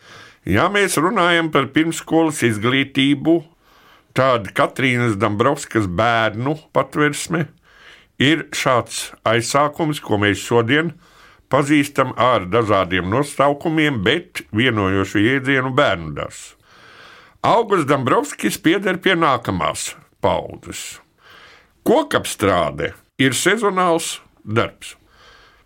Ja 0.47 0.69
mēs 0.71 0.95
runājam 0.99 1.49
par 1.51 1.67
pirmsskolas 1.75 2.39
izglītību, 2.47 3.41
tad 4.15 4.49
Katrīnas 4.55 5.17
Dombrovskas 5.19 5.89
bērnu 5.91 6.55
patversme 6.75 7.47
ir 8.21 8.47
šāds 8.55 9.09
aizsākums, 9.27 9.99
ko 10.03 10.19
mēs 10.23 10.39
šodien 10.43 10.93
pazīstam 11.51 12.15
ar 12.17 12.47
dažādiem 12.49 13.11
nosaukumiem, 13.11 13.99
bet 14.05 14.45
vienojošu 14.55 15.23
jēdzienu 15.23 15.73
bērnu 15.75 16.15
dārsts. 16.17 16.55
Augusts 17.43 17.89
Dombrovskis 17.89 18.55
pieder 18.63 19.01
pie 19.03 19.17
nākamās 19.19 19.97
paudzes. 20.23 21.01
Kokapstrāde 21.83 22.93
ir 23.19 23.35
sezonāls 23.35 24.21
darbs. 24.47 24.95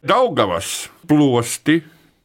Daugavas 0.07 0.87
plosti 1.07 1.81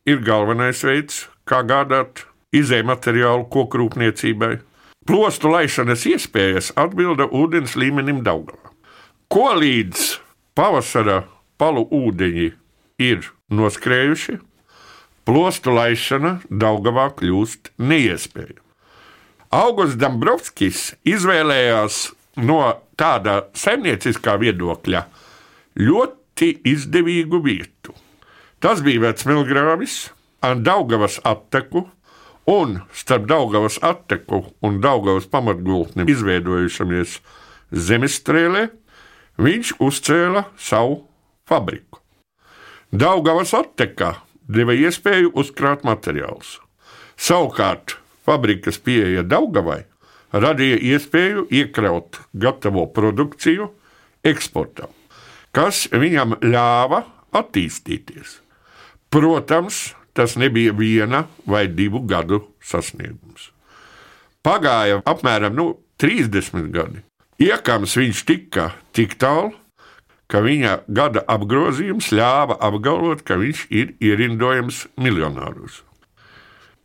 ir 0.07 0.21
galvenais 0.23 0.85
veids, 0.87 1.25
kā 1.49 1.65
gādāt 1.67 2.21
izēju 2.55 2.87
materiālu 2.87 3.49
koku 3.51 3.81
rūpniecībai. 3.81 4.61
Plostu 5.09 5.51
laišanas 5.51 6.05
iespējas 6.07 6.71
atbilda 6.79 7.27
ūdens 7.35 7.75
līmenim 7.75 8.21
Daugavā. 8.23 8.71
Ko 9.27 9.49
līdz 9.59 10.05
pavasara 10.55 11.25
palu 11.59 11.83
ūdeņi 11.91 12.49
ir 13.03 13.27
noskrējuši, 13.51 14.39
plostu 15.27 15.75
laišana 15.75 16.37
Daugavā 16.47 17.09
kļūst 17.19 17.75
neiespējama. 17.83 18.62
Augusts 19.53 19.99
Dombrovskis 19.99 20.93
izvēlējās 21.03 22.05
no 22.47 22.62
tāda 22.95 23.41
saimnieciskā 23.59 24.39
viedokļa 24.39 25.07
ļoti 25.83 26.22
ļoti 26.43 26.63
izdevīgu 26.67 27.41
vietu. 27.43 27.95
Tas 28.61 28.83
bija 28.83 29.01
Vecmilgrāvis 29.01 30.11
ar 30.43 30.57
Daugavas 30.57 31.21
atteku, 31.25 31.89
un 32.47 32.83
starp 32.93 33.27
Daugavas 33.29 33.79
atteku 33.83 34.53
un 34.63 34.81
Daugavas 34.81 35.27
pamatgultni 35.27 36.05
izveidojušamies 36.11 37.21
zemestrēlē, 37.73 38.71
viņš 39.39 39.77
uzcēla 39.81 40.45
savu 40.59 41.05
fabriku. 41.47 42.01
Daugavas 42.93 43.55
attekā 43.55 44.17
deva 44.49 44.75
iespēju 44.75 45.33
uzkrāt 45.35 45.85
materiālus. 45.85 46.61
Savukārt 47.17 47.97
fabrikas 48.27 48.79
pieeja 48.79 49.23
Daugavai 49.23 49.85
radīja 50.33 50.79
iespēju 50.93 51.47
iekraut 51.51 52.19
gatavo 52.35 52.87
produkciju 52.93 53.71
eksportam 54.25 54.91
kas 55.57 55.87
viņam 55.93 56.39
ļāva 56.43 57.05
attīstīties. 57.37 58.41
Protams, 59.13 59.93
tas 60.17 60.37
nebija 60.41 60.73
viena 60.77 61.27
vai 61.49 61.67
divu 61.69 62.03
gadu 62.09 62.43
sasniegums. 62.65 63.51
Pagāja 64.43 65.03
apmēram 65.07 65.55
nu, 65.55 65.67
30 66.03 66.73
gadi. 66.75 67.03
Iekams 67.43 67.95
viņš 67.99 68.25
tika 68.27 68.73
tik 68.97 69.15
tālu, 69.21 69.53
ka 70.33 70.41
viņa 70.43 70.83
gada 70.89 71.23
apgrozījums 71.31 72.11
ļāva 72.15 72.57
apgalvot, 72.65 73.23
ka 73.27 73.37
viņš 73.41 73.67
ir 73.71 73.95
ierindojams 74.03 74.87
miljonārus. 74.97 75.83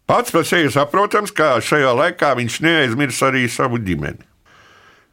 Pats 0.08 0.32
par 0.32 0.46
sevi 0.48 0.70
saprotams, 0.72 1.34
ka 1.36 1.58
šajā 1.64 1.92
laikā 1.96 2.32
viņš 2.40 2.62
neaizmirsa 2.64 3.28
arī 3.32 3.48
savu 3.52 3.80
ģimeni. 3.84 4.24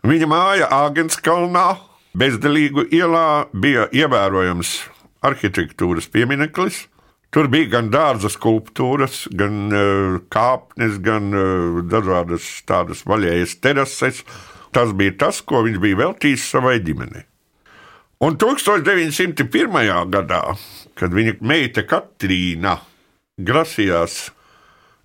Viņa 0.07 0.29
māja 0.31 0.69
Āgenskalnā 0.71 1.69
Bezdelīgu 2.14 2.85
ielā 2.94 3.49
bija 3.59 3.88
ievērojams 3.90 4.68
arhitektūras 5.26 6.06
piemineklis. 6.14 6.85
Tur 7.35 7.49
bija 7.50 7.73
gan 7.73 7.88
dārza 7.90 8.30
skulptūras, 8.30 9.25
gan 9.35 9.56
uh, 9.75 10.21
kāpnes, 10.30 11.00
gan 11.02 11.35
uh, 11.35 11.80
dažādas 11.90 12.47
tādas 12.68 13.02
vaļējas 13.11 13.56
terases. 13.59 14.23
Tas 14.75 14.92
bija 14.94 15.16
tas, 15.25 15.40
ko 15.42 15.64
viņš 15.66 15.80
bija 15.83 15.99
veltījis 16.04 16.44
savai 16.54 16.76
ģimenei. 16.87 17.25
Un 18.23 18.38
1901. 18.38 19.75
gadā, 20.14 20.42
kad 20.94 21.14
viņa 21.18 21.35
meita 21.42 21.83
Katrīna 21.83 22.76
grasījās 23.42 24.28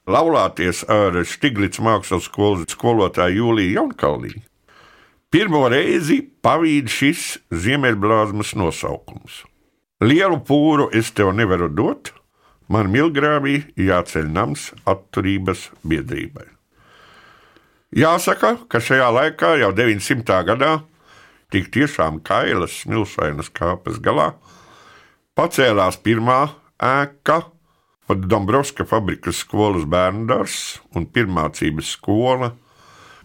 laulāties 0.05 0.83
ar 0.85 1.17
Stiglitz 1.25 1.81
mākslas 1.81 2.29
skolas 2.29 2.69
skolotāju 2.69 3.41
Jūliju 3.41 3.75
Jaunkalniju, 3.79 4.45
Pirmo 5.29 5.67
reizi 5.69 6.23
pavīd 6.41 6.87
šis 6.89 7.35
ziemeļblāzmas 7.53 8.55
nosaukums. 8.57 9.43
Lielu 10.01 10.39
pūru 10.41 10.87
es 10.95 11.11
tev 11.13 11.35
nevaru 11.37 11.67
dot, 11.69 12.09
man 12.65 12.89
Milgrāvī 12.89 13.59
jāceļ 13.77 14.31
nams 14.33 14.71
atturības 14.89 15.67
biedrībai. 15.85 16.47
Jāsaka, 17.93 18.55
ka 18.69 18.81
šajā 18.81 19.09
laikā, 19.13 19.51
jau 19.61 19.69
900. 19.77 20.39
gadā, 20.47 20.71
tik 21.53 21.69
tiešām 21.77 22.17
kailas 22.25 22.79
smilšainas 22.81 23.51
kāpes 23.53 23.99
galā, 24.01 24.31
pacēlās 25.37 25.99
pirmā 26.01 26.39
ēka, 26.81 27.43
pat 28.09 28.25
Dombrovska 28.25 28.87
fabrikas 28.89 29.43
skolas 29.45 29.85
bērndārs 29.85 30.79
un 30.97 31.05
pirmācības 31.05 31.93
skola, 31.99 32.55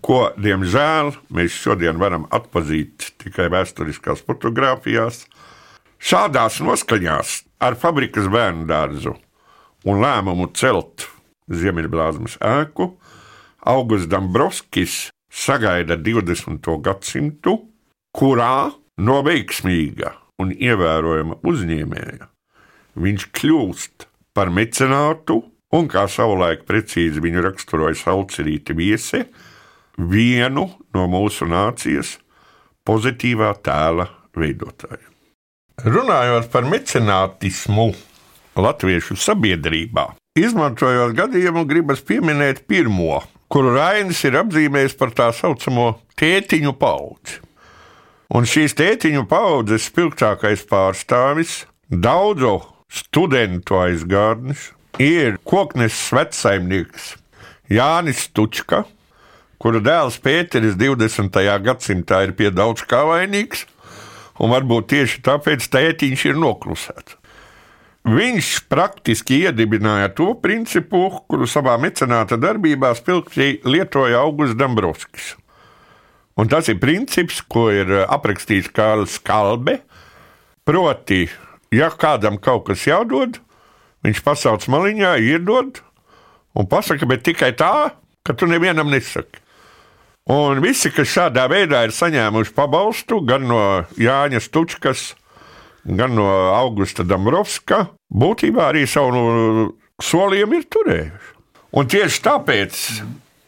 ko, 0.05 0.21
diemžēl, 0.41 1.15
mēs 1.33 1.57
šodien 1.57 1.99
varam 2.01 2.27
atpazīt 2.35 3.15
tikai 3.23 3.49
vēsturiskās 3.53 4.25
fotografijās. 4.27 5.25
Šādās 6.05 6.61
noskaņās 6.65 7.39
ar 7.65 7.79
fabrikas 7.81 8.29
bērnu 8.33 8.67
dārzu 8.69 9.15
un 9.89 10.03
lēmumu 10.05 10.51
celt 10.57 11.09
Ziemeļblāzmas 11.49 12.37
ēku 12.45 12.91
Augusts 13.69 14.11
Dombrovskis 14.13 14.99
sagaida 15.33 15.97
20. 15.97 16.69
gadsimtu, 16.85 17.57
kurā 18.15 18.71
no 19.01 19.19
veiksmīga 19.25 20.13
un 20.41 20.53
ievērojama 20.53 21.41
uzņēmēja 21.47 22.29
viņš 23.01 23.27
kļūst 23.35 24.07
par 24.35 24.51
mecenātu 24.55 25.41
un, 25.75 25.89
kā 25.91 26.07
savulaik 26.11 26.65
precīzi 26.69 27.23
viņu 27.23 27.43
raksturoja 27.49 27.97
Salcerīta 27.99 28.77
viesi, 28.79 29.25
vienu 29.99 30.69
no 30.95 31.07
mūsu 31.11 31.49
nācijas 31.51 32.17
pozitīvā 32.87 33.53
tēla 33.65 34.09
veidotājiem. 34.37 35.13
Runājot 35.85 36.51
par 36.53 36.67
mecenātismu 36.71 37.89
latviešu 38.55 39.17
sabiedrībā, 39.19 40.13
izmantojot 40.39 41.17
gadījumu, 41.19 41.65
gribas 41.67 42.05
pieminēt 42.07 42.63
pirmo 42.71 43.23
kuru 43.55 43.75
Rainis 43.77 44.19
ir 44.27 44.35
apzīmējis 44.41 44.97
par 44.99 45.13
tā 45.15 45.29
saucamo 45.31 45.93
tētiņu 46.19 46.73
paudzi. 46.75 47.37
Un 48.35 48.49
šīs 48.51 48.75
tētiņu 48.75 49.29
paudzes 49.31 49.87
spilgtākais 49.91 50.65
pārstāvis, 50.67 51.61
daudzu 51.87 52.57
studentu 52.91 53.79
aizgādnis, 53.79 54.73
ir 54.99 55.39
koknes 55.47 56.01
vecsaimnieks 56.17 57.13
Jānis 57.71 58.25
Stučka, 58.27 58.83
kura 59.65 59.81
dēls 59.81 60.19
Pēteris 60.21 60.75
20. 60.77 61.39
gadsimtā 61.65 62.19
ir 62.27 62.35
pie 62.37 62.51
daudz 62.53 62.83
kā 62.85 63.01
vainīgs, 63.09 63.63
un 64.37 64.51
varbūt 64.53 64.91
tieši 64.93 65.23
tāpēc 65.25 65.65
tētiņš 65.73 66.25
ir 66.29 66.41
noklusēts. 66.43 67.15
Viņš 68.05 68.49
praktiski 68.69 69.39
iedibināja 69.47 70.11
to 70.13 70.35
principu, 70.37 71.07
kuru 71.25 71.49
savā 71.49 71.79
mecenāta 71.81 72.37
darbībā 72.37 72.91
spilgti 72.99 73.63
lietoja 73.65 74.21
Augusts 74.21 74.59
Dombrovskis. 74.61 75.31
Un 76.37 76.51
tas 76.53 76.69
ir 76.69 76.77
princips, 76.83 77.39
ko 77.41 77.71
ir 77.73 78.03
aprakstījis 78.05 78.69
Kārlis 78.75 79.15
Kalbe. 79.25 79.79
Proti, 80.69 81.23
ja 81.73 81.89
kādam 81.89 82.37
kaut 82.37 82.67
kas 82.69 82.85
jādod, 82.85 83.39
viņš 84.05 84.21
pasauc 84.27 84.69
maliņā, 84.69 85.15
iedod 85.25 85.81
un 86.53 86.69
pasaka, 86.69 87.09
bet 87.09 87.25
tikai 87.25 87.55
tā, 87.57 87.95
ka 88.21 88.37
tu 88.37 88.51
nevienam 88.51 88.93
nesaki. 88.93 89.41
Un 90.25 90.63
visi, 90.65 90.89
kas 90.89 91.11
šādā 91.13 91.45
veidā 91.53 91.83
ir 91.85 91.93
saņēmuši 91.93 92.55
pabalstu 92.57 93.19
gan 93.29 93.43
no 93.45 93.61
Jāņa 94.01 94.41
Stučkas, 94.41 95.11
gan 95.85 96.15
no 96.17 96.25
Augusta 96.55 97.05
Dabrovska, 97.05 97.91
būtībā 98.09 98.71
arī 98.71 98.87
savu 98.89 99.75
solījumu 100.01 100.57
ir 100.57 100.65
turējuši. 100.73 101.35
Un 101.77 101.91
tieši 101.93 102.23
tāpēc 102.25 102.79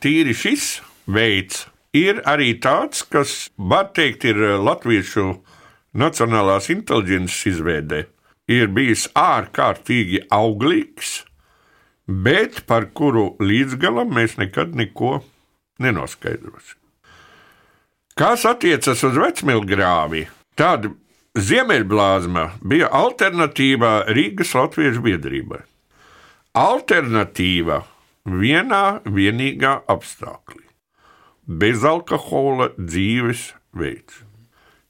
tīri 0.05 0.35
šis 0.37 0.67
veids 1.09 1.63
ir 1.97 2.21
arī 2.29 2.51
tāds, 2.61 3.07
kas, 3.09 3.49
var 3.57 3.89
teikt, 3.97 4.27
ir 4.29 4.37
latviešu 4.61 5.31
nacionālās 5.97 6.69
inteliģences 6.75 7.55
izveidē, 7.55 8.03
ir 8.53 8.69
bijis 8.69 9.07
ārkārtīgi 9.17 10.27
auglīgs, 10.29 11.23
bet 12.05 12.67
par 12.69 12.91
kuru 12.93 13.31
līdzgalam 13.41 14.13
mēs 14.13 14.37
nekad 14.37 14.77
neko 14.77 15.23
nenoskaidrosim. 15.83 16.79
Kas 18.17 18.47
attiecas 18.49 19.03
uz 19.05 19.19
vecmilgrāvi, 19.21 20.25
tad 20.57 20.89
Ziemeļblāzma 21.37 22.47
bija 22.65 22.89
alternatīva 22.97 24.07
Rīgas 24.09 24.55
Latviešu 24.57 25.03
biedrībai. 25.05 25.59
Alternatīva 26.57 27.83
vienā 28.25 29.03
vienīgā 29.05 29.75
apstākļā- 29.93 30.65
bezalkohola 31.61 32.71
dzīves 32.79 33.53
veids. 33.77 34.23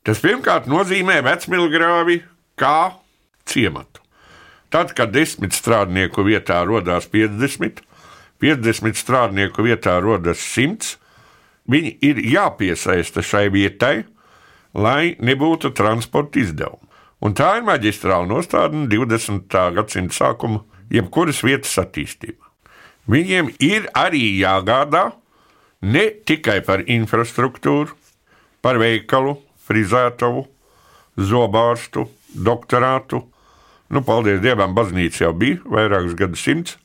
Tas 0.06 0.22
pirmkārt 0.22 0.70
nozīmē 0.70 1.18
vecmilgrāvi 1.26 2.22
kā 2.56 2.94
ciematu. 3.44 4.00
Tad, 4.70 4.94
kad 4.94 5.10
desmit 5.10 5.50
strādnieku 5.50 6.22
vietā 6.22 6.62
radās 6.62 7.10
50, 7.10 7.82
50 8.42 8.98
strādnieku 8.98 9.64
vietā 9.66 9.96
rodas 10.02 10.42
100, 10.54 10.96
viņi 11.70 11.92
ir 12.04 12.20
jāpiesaista 12.34 13.24
šai 13.24 13.48
vietai, 13.54 14.04
lai 14.76 15.16
nebūtu 15.18 15.72
transporta 15.76 16.40
izdevumu. 16.42 16.82
Un 17.24 17.32
tā 17.32 17.56
ir 17.58 17.64
maģistrāla 17.64 18.28
nostādne 18.28 18.84
20. 18.92 19.48
gadsimta 19.78 20.14
sākuma 20.14 20.62
jebkuras 20.92 21.40
vietas 21.44 21.72
attīstībā. 21.80 22.44
Viņiem 23.08 23.52
ir 23.62 23.86
arī 23.96 24.36
jāgādā 24.40 25.08
ne 25.86 26.08
tikai 26.26 26.60
par 26.66 26.82
infrastruktūru, 26.90 27.94
par 28.60 28.80
veikalu, 28.82 29.36
frizētavu, 29.66 30.44
zobārstu, 31.16 32.06
doktorātu. 32.34 33.22
Nu, 33.88 34.02
paldies 34.02 34.42
Dievam, 34.42 34.74
baznīca 34.74 35.28
jau 35.28 35.32
bija 35.38 35.62
vairākus 35.70 36.16
gadsimtus, 36.18 36.76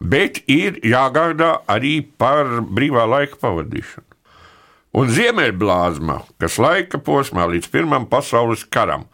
bet 0.00 0.42
ir 0.50 0.80
jāgādā 0.84 1.58
arī 1.70 2.00
par 2.18 2.60
brīvā 2.64 3.06
laika 3.08 3.38
pavadīšanu. 3.42 4.10
Un 4.94 5.10
Ziemeļblāzma, 5.10 6.20
kas 6.38 6.60
laika 6.62 7.00
posmā 7.02 7.48
līdz 7.50 7.70
Pirmam 7.72 8.04
pasaules 8.06 8.62
karam, 8.70 9.08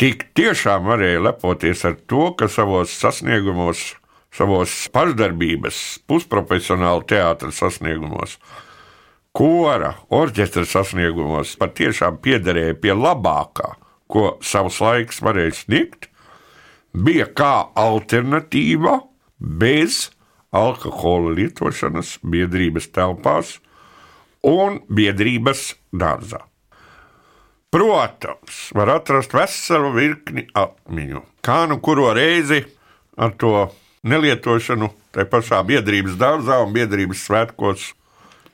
tik 0.00 0.26
tiešām 0.34 0.88
varēja 0.90 1.20
lepoties 1.28 1.84
ar 1.86 1.94
to, 2.10 2.32
ka 2.34 2.48
savos 2.50 2.90
sasniegumos, 2.98 3.92
savos 4.34 4.74
pašdarbības, 4.90 5.78
pusprofesionāla 6.10 7.06
teātras 7.06 7.60
sasniegumos, 7.62 8.34
kora, 9.36 9.94
orķestra 10.10 10.66
sasniegumos 10.66 11.54
patiešām 11.60 12.18
piederēja 12.24 12.74
pie 12.82 12.96
labākā, 12.96 13.76
ko 14.10 14.36
savs 14.42 14.80
laiks 14.82 15.22
varēja 15.22 15.54
sniegt, 15.60 16.10
bija 16.92 17.30
kā 17.30 17.54
alternatīva 17.78 18.98
bez 19.42 20.10
alkohola 20.54 21.34
lietošanas 21.34 22.18
biedrības 22.22 22.88
telpās 22.94 23.56
un 24.46 24.80
biedrības 24.88 25.72
dārzā. 25.92 26.42
Protams, 27.72 28.68
var 28.76 28.98
atrast 28.98 29.32
veselu 29.32 29.92
virkni 29.94 30.44
atmiņu, 30.52 31.22
kā 31.40 31.62
nu 31.70 31.78
kuru 31.80 32.10
reizi 32.12 32.60
ar 33.16 33.32
to 33.40 33.70
nelietošanu 34.04 34.90
tajā 35.14 35.30
pašā 35.32 35.62
biedrības 35.64 36.18
dārzā 36.20 36.58
un 36.66 36.74
biedrības 36.74 37.24
svētkos 37.28 37.86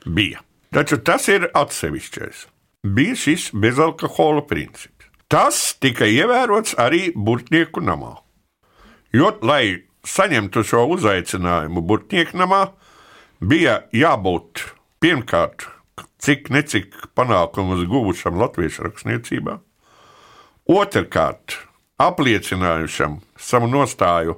bija. 0.05 0.39
Taču 0.71 1.01
tas 1.03 1.27
ir 1.27 1.49
atsevišķais. 1.57 2.45
Bija 2.87 3.17
šis 3.19 3.49
bezalkohola 3.51 4.45
princips. 4.47 5.09
Tas 5.29 5.75
tika 5.81 6.07
ievērots 6.07 6.77
arī 6.79 7.09
Burtnieku 7.13 7.83
namā. 7.83 8.15
Jo, 9.13 9.33
lai 9.45 9.88
saņemtu 10.07 10.63
šo 10.63 10.85
uzaicinājumu 10.95 11.83
Burtnieku 11.85 12.39
namā, 12.39 12.69
bija 13.39 13.81
jābūt 13.95 14.63
pirmkārt 15.03 15.67
cik 16.19 16.49
necik 16.51 16.95
panākumus 17.15 17.85
guvušam 17.87 18.37
latviešu 18.39 18.85
rakstniecībā. 18.89 19.57
Otrakārt, 20.69 21.55
apliecinājušam 21.99 23.19
savu 23.39 23.69
nostāju 23.71 24.37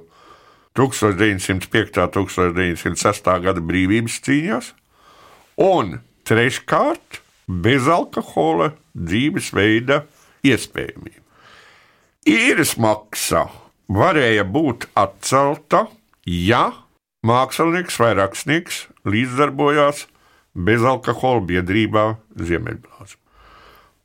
1905. 0.78 1.98
un 2.06 2.28
1906. 2.30 3.32
gada 3.44 3.60
brīvības 3.60 4.20
cīņās, 4.24 4.70
un 5.60 5.98
treškārt, 6.24 7.20
bezalkohola 7.46 8.70
dzīvesveida 8.96 10.04
iespējamība. 10.46 11.20
Īres 12.30 12.76
maksa 12.78 13.48
varēja 13.88 14.44
būt 14.44 14.88
atcelta, 14.98 15.86
ja 16.26 16.70
mākslinieks 17.26 17.98
vai 18.02 18.12
rakstnieks 18.18 18.86
līdzdarbojās 19.08 20.06
bezalkohola 20.52 21.42
biedrībā 21.48 22.06
Ziemeļblāzma. 22.36 23.20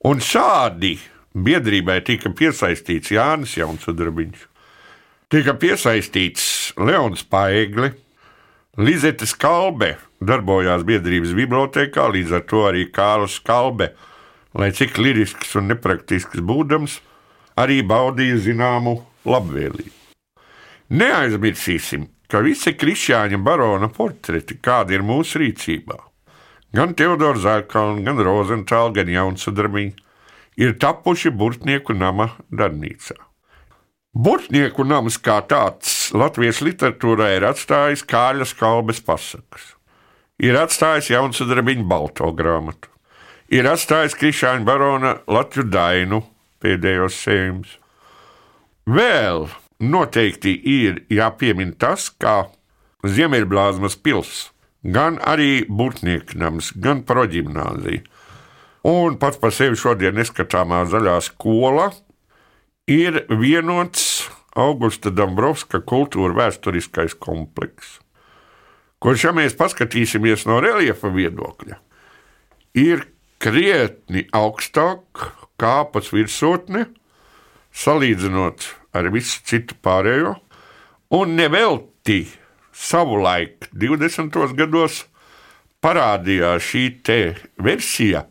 Un 0.08 0.22
šādi 0.24 0.96
biedrībai 1.34 2.00
tika 2.06 2.32
piesaistīts 2.34 3.12
Jānis 3.12 3.58
Jaunsudrabiņš, 3.58 4.44
tika 5.34 5.58
piesaistīts 5.60 6.76
Leons 6.78 7.26
Paigli, 7.28 7.92
Lizete 8.78 9.26
Skalbe 9.26 9.96
darbojās 10.22 10.84
biedrības 10.86 11.34
bibliotekā, 11.38 12.08
līdz 12.14 12.36
ar 12.38 12.46
to 12.50 12.64
arī 12.70 12.86
Kārlis 12.94 13.40
Skalbe, 13.40 13.92
lai 14.58 14.70
cik 14.74 14.98
lirisks 15.02 15.56
un 15.58 15.70
nepraktisks 15.72 16.42
būdams, 16.46 17.00
arī 17.58 17.82
baudīja 17.86 18.38
zināmu 18.46 19.00
labvēlību. 19.28 19.94
Neaizmirsīsim, 20.98 22.08
ka 22.32 22.40
visi 22.44 22.74
krišņāņa 22.76 23.40
barona 23.44 23.90
portreti, 23.92 24.56
kādi 24.64 24.96
ir 24.96 25.04
mūsu 25.04 25.42
rīcībā, 25.44 25.98
gan 26.76 26.96
Teodors 26.96 27.44
Zārkalns, 27.44 28.04
gan 28.08 28.20
Rozentāls, 28.24 28.96
gan 28.96 29.12
Jaunsadarbīņa, 29.12 30.04
ir 30.58 30.76
tapuši 30.80 31.32
Burtnieku 31.36 31.96
nama 31.96 32.32
darbnīcā. 32.52 33.18
Burtnieku 34.18 34.82
nams 34.88 35.20
kā 35.22 35.42
tāds 35.46 36.14
latviešu 36.16 36.70
literatūrā 36.72 37.34
ir 37.36 37.46
atstājis 37.52 38.06
Kāļas 38.08 38.56
kalbes 38.58 39.04
pasakas, 39.06 39.74
ir 40.42 40.58
atstājis 40.58 41.12
Jaunsadarbīņa 41.12 41.86
balto 41.86 42.32
grāmatu, 42.34 42.90
ir 43.54 43.70
atstājis 43.70 44.18
Krišāņa 44.18 44.66
barona 44.66 45.18
Latviju 45.30 45.68
dainu 45.70 46.24
pēdējos 46.64 47.20
sējumus. 47.28 47.76
Vēl 48.88 49.50
noteikti 49.84 50.54
ir 50.64 51.02
jāpiemina 51.12 51.76
tas, 51.76 52.08
kā 52.10 52.48
Ziemeļblāzmas 53.04 53.98
pilsēta, 54.00 54.54
gan 54.88 55.18
arī 55.28 55.66
Burtnieku 55.68 56.38
nams, 56.40 56.72
gan 56.72 57.04
proģimnāzija. 57.08 58.06
Un 58.88 59.18
pats 59.20 59.40
par 59.42 59.52
sevi 59.52 59.76
šodien 59.76 60.16
neskatāmā 60.16 60.86
zaļā 60.88 61.18
skola 61.26 61.90
ir 62.88 63.26
vienots 63.28 64.30
Augusta 64.58 65.12
Dombrovska 65.12 65.82
kultūra 65.84 66.38
vēsturiskais 66.38 67.18
komplekss, 67.20 68.00
kurš, 69.04 69.28
ja 69.28 69.34
mēs 69.36 69.58
paskatīsimies 69.60 70.48
no 70.48 70.62
reliefa 70.64 71.12
viedokļa, 71.14 71.78
ir 72.80 73.04
krietni 73.44 74.24
augstāk 74.34 75.28
kāpas 75.62 76.10
virsotne, 76.16 76.88
salīdzinot 77.78 78.66
ar 78.98 79.10
visu 79.14 79.44
citu 79.46 79.78
pārējo, 79.86 80.36
un 81.14 81.38
nevelti 81.38 82.26
savulaik 82.74 83.70
20. 83.74 84.34
gados 84.58 85.06
parādījās 85.84 86.66
šī 86.72 86.86
versija, 87.62 88.26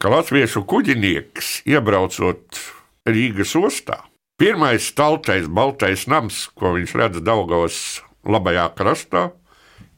ka 0.00 0.10
latviešu 0.10 0.64
kuģinieks 0.66 1.60
iebraucot 1.68 2.60
Rīgas 3.08 3.54
ostā, 3.56 4.02
pirmais 4.40 4.90
staltais 4.92 5.46
baltais 5.48 6.06
nams, 6.10 6.48
ko 6.54 6.74
viņš 6.76 6.96
redz 7.00 7.22
Daugavas 7.24 8.00
labajā 8.24 8.68
krastā, 8.76 9.30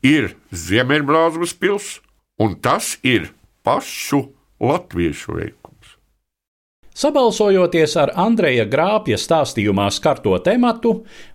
ir 0.03 0.35
Ziemeļblāzmas 0.51 1.55
pils, 1.59 2.01
un 2.39 2.59
tas 2.61 2.97
ir 3.03 3.31
pašu 3.63 4.27
latviešu 4.63 5.39
veikums. 5.39 5.62
Sabalsojoties 6.93 7.95
ar 7.97 8.11
Andreja 8.21 8.67
Grāpja 8.69 9.17
stāstījumā 9.17 9.87
skarto 9.97 10.35
tematu, 10.45 10.91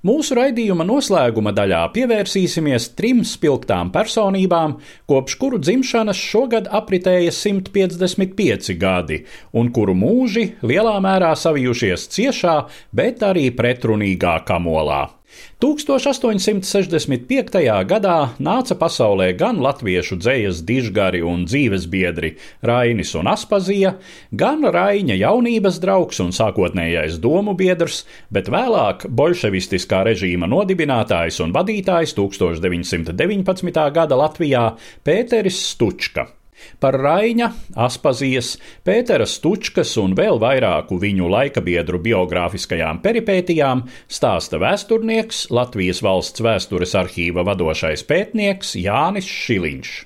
mūsu 0.05 0.37
raidījuma 0.37 0.85
noslēguma 0.85 1.49
daļā 1.57 1.79
pievērsīsimies 1.95 2.91
trim 2.93 3.23
spilgtām 3.25 3.89
personībām, 3.95 4.77
kopš 5.09 5.39
kuru 5.41 5.57
dzimšanas 5.57 6.21
šogad 6.21 6.69
apritēja 6.69 7.33
155 7.33 8.77
gadi, 8.77 9.23
un 9.57 9.73
kuru 9.73 9.97
mūži 9.97 10.51
lielā 10.61 10.99
mērā 11.01 11.33
savijušies 11.33 12.05
ciešā, 12.13 12.57
bet 12.93 13.25
arī 13.25 13.49
pretrunīgā 13.57 14.37
kamolā. 14.45 15.16
1865. 15.63 17.57
gadā 17.89 18.17
nāca 18.37 18.75
pasaulē 18.77 19.31
gan 19.39 19.57
latviešu 19.63 20.15
dzējas 20.21 20.61
dižgari 20.67 21.21
un 21.25 21.45
dzīves 21.49 21.87
biedri 21.89 22.37
Rainis 22.61 23.15
un 23.17 23.27
Aspazija, 23.31 23.95
gan 24.31 24.61
Raņa 24.61 25.15
jaunības 25.17 25.81
draugs 25.81 26.21
un 26.21 26.29
sākotnējais 26.35 27.17
domu 27.23 27.57
biedrs, 27.57 28.05
bet 28.29 28.49
vēlāk 28.53 29.07
bolševistiskā 29.09 30.03
režīma 30.11 30.45
nodibinātājs 30.51 31.41
un 31.41 31.53
vadītājs 31.57 32.13
1919. 32.17 33.91
gada 33.97 34.15
Latvijā 34.21 34.77
Pēteris 35.03 35.57
Stučka. 35.73 36.36
Par 36.81 36.97
Raņa, 37.01 37.51
Aspazijas, 37.87 38.55
Pētera 38.85 39.25
Stučkas 39.29 39.95
un 40.01 40.13
vēl 40.17 40.41
vairāku 40.41 40.99
viņu 41.01 41.29
laikabiedru 41.33 42.01
biogrāfiskajām 42.03 43.01
peripētijām 43.05 43.85
stāsta 44.09 44.61
vēsturnieks, 44.61 45.47
Latvijas 45.53 46.03
valsts 46.05 46.43
vēstures 46.45 46.93
arhīva 46.97 47.47
vadošais 47.47 48.05
pētnieks 48.09 48.77
Jānis 48.81 49.29
Šiliņš. 49.29 49.97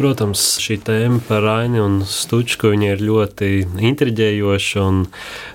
Protams, 0.00 0.40
šī 0.64 0.78
tēma 0.80 1.18
par 1.26 1.42
Raini 1.44 1.76
un 1.82 1.98
Stučku 2.08 2.70
ir 2.72 3.02
ļoti 3.04 3.50
intriģējoša 3.84 4.80
un 4.80 5.02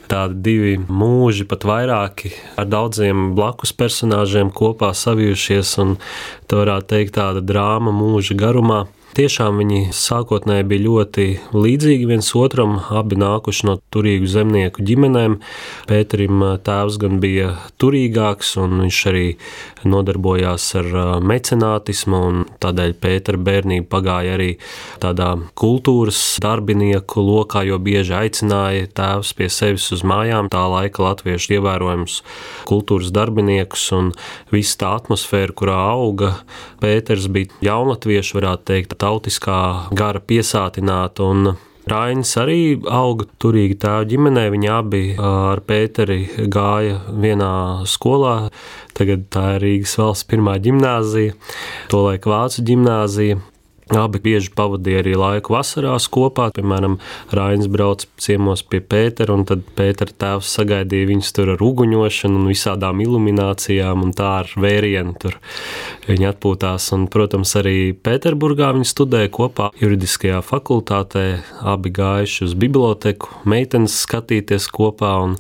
tādi 0.06 0.38
divi 0.46 0.76
mūži, 0.86 1.48
pat 1.50 1.66
vairāki 1.66 2.30
ar 2.54 2.68
daudziem 2.70 3.32
blakus 3.34 3.74
personāžiem 3.74 4.52
kopā 4.54 4.92
savijušies. 4.94 5.72
Tā 6.46 6.60
varētu 6.62 6.92
teikt, 6.94 7.16
tāda 7.18 7.42
drāma 7.42 7.90
mūža 7.96 8.38
garumā. 8.38 8.84
Tiešām 9.16 9.62
viņi 9.62 9.94
sākotnēji 9.96 10.66
bija 10.68 10.84
ļoti 10.84 11.26
līdzīgi 11.56 12.08
viens 12.10 12.34
otram, 12.36 12.74
abi 12.92 13.16
nākuši 13.16 13.68
no 13.70 13.78
turīgu 13.96 14.28
zemnieku 14.28 14.84
ģimenēm. 14.84 15.38
Pēterim 15.88 16.44
tēvs 16.66 16.98
gan 17.00 17.22
bija 17.24 17.54
turīgāks, 17.80 18.50
un 18.60 18.82
viņš 18.82 19.00
arī 19.14 19.24
nodarbojās 19.88 20.66
ar 20.82 20.90
mecenātismu, 21.24 22.20
un 22.28 22.44
tādēļ 22.60 22.98
Pētera 23.06 23.40
bērnība 23.40 23.88
pagāja 23.96 24.34
arī 24.36 24.50
tādā 25.00 25.30
kultūras 25.56 26.20
darbinieku 26.44 27.24
lokā, 27.24 27.64
jo 27.70 27.80
bieži 27.80 28.18
aicināja 28.20 28.92
tēvs 29.00 29.32
pie 29.40 29.48
sevis 29.48 29.88
uz 29.96 30.04
mājām, 30.04 30.52
tā 30.52 30.66
laika 30.76 31.08
latviešu 31.08 31.56
ievērojams 31.62 32.20
kultūras 32.68 33.16
darbiniekus, 33.16 33.88
un 33.96 34.12
visa 34.52 34.82
tā 34.84 34.94
atmosfēra, 35.00 35.56
kurā 35.56 35.80
auga 35.96 36.36
Pēters, 36.86 37.26
bija 37.34 37.50
jaunatvieši, 37.66 38.36
varētu 38.38 38.68
teikt, 38.70 39.00
tautiskā 39.02 39.62
gara 39.98 40.22
piesātināta. 40.22 41.56
Rainis 41.90 42.32
arī 42.42 42.60
auga 42.90 43.28
turīgi 43.42 43.78
tēva 43.82 44.06
ģimenē. 44.10 44.46
Viņi 44.54 44.70
abi 44.74 45.02
ar 45.22 45.62
Pēteri 45.66 46.48
gāja 46.50 47.00
vienā 47.10 47.56
skolā. 47.90 48.36
Tagad 48.98 49.28
tā 49.34 49.48
ir 49.56 49.66
Rīgas 49.66 49.98
valsts 50.02 50.30
pirmā 50.30 50.58
gimnāzija, 50.62 51.34
tolaik 51.94 52.26
Vācu 52.30 52.66
gimnāzija. 52.70 53.42
Abi 53.94 54.18
bieži 54.18 54.50
pavadīja 54.58 55.04
arī 55.04 55.12
laiku 55.14 55.54
vasarās 55.54 56.08
kopā. 56.10 56.48
Piemēram, 56.56 56.96
Rainis 57.38 57.68
brauca 57.70 58.08
ciemos 58.18 58.64
pie 58.66 58.80
Pētera, 58.82 59.36
un 59.38 59.44
tad 59.46 59.62
Pētera 59.78 60.16
tēvs 60.24 60.50
sagaidīja 60.58 61.12
viņus 61.12 61.30
tur 61.38 61.52
ar 61.54 61.62
uguņošanu 61.62 62.40
un 62.40 62.50
visādām 62.50 63.04
iluminācijām, 63.06 64.02
un 64.08 64.16
tā 64.18 64.32
ar 64.40 64.50
vērienu 64.58 65.14
tur 65.22 65.38
viņi 66.08 66.30
atpūtās. 66.32 66.90
Un, 66.98 67.06
protams, 67.14 67.54
arī 67.62 67.94
Pēterburgā 67.94 68.72
viņi 68.74 68.90
studēja 68.90 69.30
kopā 69.38 69.70
juridiskajā 69.78 70.42
fakultātē. 70.50 71.28
Abi 71.62 71.94
gājuši 71.94 72.50
uz 72.50 72.58
biblioteku, 72.58 73.30
meitenes 73.46 74.02
skatīties 74.02 74.66
kopā, 74.74 75.14
un 75.30 75.38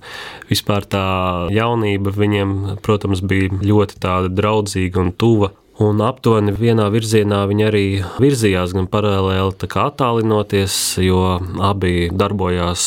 vispār 0.53 0.85
tā 0.85 1.05
jaunība 1.49 2.13
viņiem, 2.13 2.55
protams, 2.85 3.25
bija 3.25 3.57
ļoti 3.57 4.01
draudzīga 4.37 5.01
un 5.01 5.15
tuva. 5.17 5.55
Un 5.75 5.99
aptuveni 5.99 6.53
vienā 6.55 6.85
virzienā 6.87 7.41
viņi 7.49 7.63
arī 7.67 7.87
virzījās, 8.23 8.71
gan 8.71 8.85
paralēli 8.87 9.67
attālinoties, 9.67 10.75
jo 11.03 11.19
abi 11.59 12.07
darbojās 12.15 12.85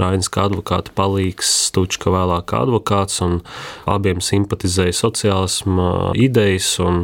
Rainis 0.00 0.30
kā 0.32 0.46
advokāta 0.48 0.94
palīgs, 0.96 1.50
Stučka 1.68 2.08
vēlāk 2.14 2.46
kā 2.48 2.62
advokāts, 2.64 3.18
un 3.20 3.42
abiem 3.84 4.22
simpatizēja 4.24 4.94
sociālisma 4.96 6.14
idejas, 6.16 6.70
un 6.80 7.02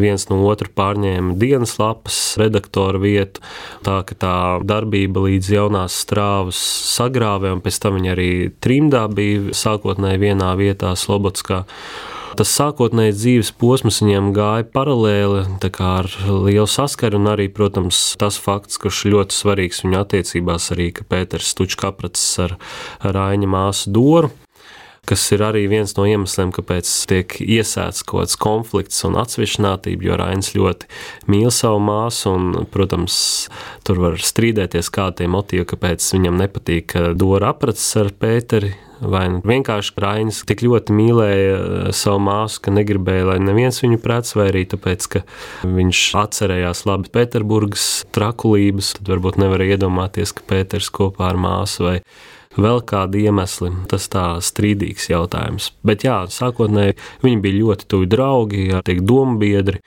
viens 0.00 0.24
no 0.30 0.38
otra 0.48 0.72
pārņēma 0.72 1.36
dienas 1.36 1.76
lapas 1.76 2.16
redaktora 2.40 3.02
vietu. 3.02 3.44
Tā 3.84 3.98
ka 4.08 4.16
tā 4.16 4.36
darbība 4.64 5.26
līdz 5.26 5.50
jaunās 5.58 5.98
strāvas 6.06 6.62
sagrāvē, 6.94 7.52
un 7.52 7.60
pēc 7.60 7.82
tam 7.84 8.00
viņi 8.00 8.14
arī 8.14 8.32
trimdā 8.64 9.04
bija 9.12 9.52
sākotnēji 9.60 10.24
vienā 10.24 10.54
vietā, 10.56 10.94
Slobodskā. 10.96 11.66
Tas 12.38 12.52
sākotnējais 12.54 13.16
dzīves 13.18 13.50
posms 13.58 14.00
viņiem 14.04 14.30
gāja 14.36 14.66
paralēli 14.70 15.42
ar 15.80 16.08
lielu 16.28 16.68
saskaru, 16.70 17.18
un 17.18 17.32
arī, 17.32 17.48
protams, 17.52 17.98
tas 18.20 18.38
fakts, 18.40 18.78
kurš 18.80 19.06
ļoti 19.10 19.34
svarīgs 19.34 19.82
viņu 19.84 19.98
attiecībās, 20.04 20.70
arī 20.74 20.90
ka 20.94 21.06
Pēters 21.10 21.50
Stučka 21.54 21.90
apracis 21.90 22.30
ar 22.46 22.56
Rāņa 23.02 23.50
māsu 23.50 23.94
Doru 23.94 24.30
kas 25.10 25.24
ir 25.34 25.42
arī 25.42 25.64
viens 25.70 25.94
no 25.96 26.04
iemesliem, 26.06 26.52
kāpēc 26.54 26.90
tiek 27.10 27.34
iesēts 27.42 28.04
kaut 28.06 28.20
kāds 28.22 28.36
konflikts 28.38 29.00
un 29.08 29.16
atsvešinātība, 29.18 30.06
jo 30.06 30.18
Rainis 30.20 30.52
ļoti 30.54 30.90
mīl 31.32 31.50
savu 31.54 31.80
māsu, 31.82 32.34
un, 32.36 32.68
protams, 32.70 33.16
tur 33.86 34.02
var 34.04 34.20
strīdēties, 34.22 34.92
kādi 34.94 35.26
ir 35.26 35.32
motīvi, 35.34 35.66
kāpēc 35.72 36.12
viņam 36.14 36.38
nepatīk 36.44 36.94
Dora 37.18 37.54
apracis 37.54 37.90
ar 38.04 38.12
Pēteri 38.14 38.74
vai 39.00 39.26
nu 39.32 39.40
vienkārši 39.46 39.94
Rainis 40.00 40.42
tik 40.48 40.64
ļoti 40.64 40.94
mīlēja 40.96 41.54
eh, 41.58 41.90
savu 41.96 42.22
māsu, 42.26 42.60
ka 42.64 42.74
negribēja, 42.74 43.28
lai 43.32 43.38
neviens 43.42 43.80
viņu 43.82 44.00
prets, 44.02 44.34
vai 44.38 44.50
arī 44.52 44.66
tāpēc, 44.70 45.08
ka 45.14 45.22
viņš 45.64 46.02
atcerējās 46.24 46.84
labi 46.88 47.12
Pēterburgas 47.14 47.88
trakulības, 48.14 48.94
tad 48.98 49.12
varbūt 49.14 49.40
nevarēja 49.42 49.78
iedomāties, 49.78 50.34
ka 50.36 50.46
Pēters 50.54 50.92
kopā 50.94 51.30
ar 51.32 51.40
māsu 51.40 51.86
vai 51.88 51.96
vēl 52.60 52.82
kādi 52.86 53.26
iemesli. 53.28 53.72
Tas 53.90 54.08
tā 54.12 54.24
strīdīgs 54.42 55.10
jautājums. 55.12 55.70
Bet 55.86 56.04
jā, 56.06 56.22
sākotnēji 56.30 56.98
viņi 57.24 57.44
bija 57.44 57.60
ļoti 57.60 57.88
tuvi 57.90 58.10
draugi, 58.10 58.66
tiek 58.86 59.04
dombiedri. 59.06 59.82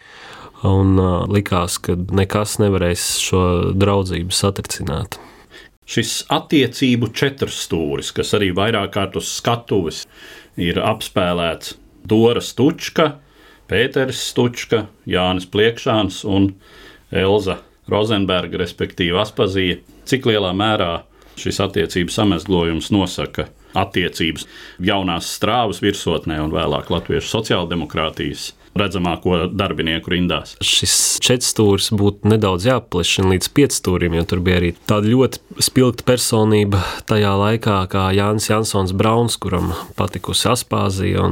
Un 0.63 0.95
uh, 0.95 1.25
likās, 1.27 1.75
ka 1.83 1.97
nekas 2.15 2.55
nevarēs 2.63 3.17
šo 3.19 3.43
draudzību 3.75 4.31
satricināt. 4.31 5.19
Šis 5.83 6.21
attiecību 6.31 7.09
četrstūris, 7.11 8.13
kas 8.15 8.31
arī 8.37 8.53
vairāk 8.55 8.93
kārt 8.95 9.17
uz 9.19 9.27
skatuves 9.35 10.05
ir 10.55 10.79
apspēlēts 10.79 11.75
Dora 12.07 12.41
Stučka, 12.43 13.17
Pēters 13.67 14.21
Stučka, 14.29 14.85
Jānis 15.07 15.47
Pliekšāns 15.51 16.21
un 16.27 16.53
Elza 17.11 17.59
Rozenberga, 17.91 18.59
respektīvi 18.61 19.19
Aspazija, 19.19 19.79
cik 20.07 20.27
lielā 20.29 20.53
mērā 20.55 20.93
šis 21.39 21.59
attiecību 21.63 22.13
samezglojums 22.13 22.91
nosaka 22.93 23.49
attiecības 23.77 24.45
jaunās 24.83 25.31
strāvas 25.35 25.81
virsotnē 25.83 26.39
un 26.43 26.53
vēlāk 26.53 26.91
Latviešu 26.93 27.31
sociāldemokrātijas 27.31 28.51
redzamāko 28.77 29.47
darbinieku 29.53 30.13
rindās. 30.13 30.55
Šis 30.63 31.19
četrstūris 31.23 31.91
būtu 31.97 32.29
nedaudz 32.31 32.67
jāpaplašina 32.69 33.33
līdz 33.35 33.51
piecstūrim, 33.57 34.17
jo 34.17 34.25
tur 34.29 34.41
bija 34.45 34.61
arī 34.61 34.71
tāda 34.89 35.11
ļoti 35.11 35.61
spilgta 35.63 36.07
personība 36.07 36.81
tajā 37.09 37.35
laikā, 37.39 37.83
kā 37.91 38.07
Jānis 38.15 38.49
Jansons 38.49 38.95
Brauns, 38.97 39.37
kuram 39.41 39.73
patikusi 39.99 40.49
Aspāzija. 40.53 41.29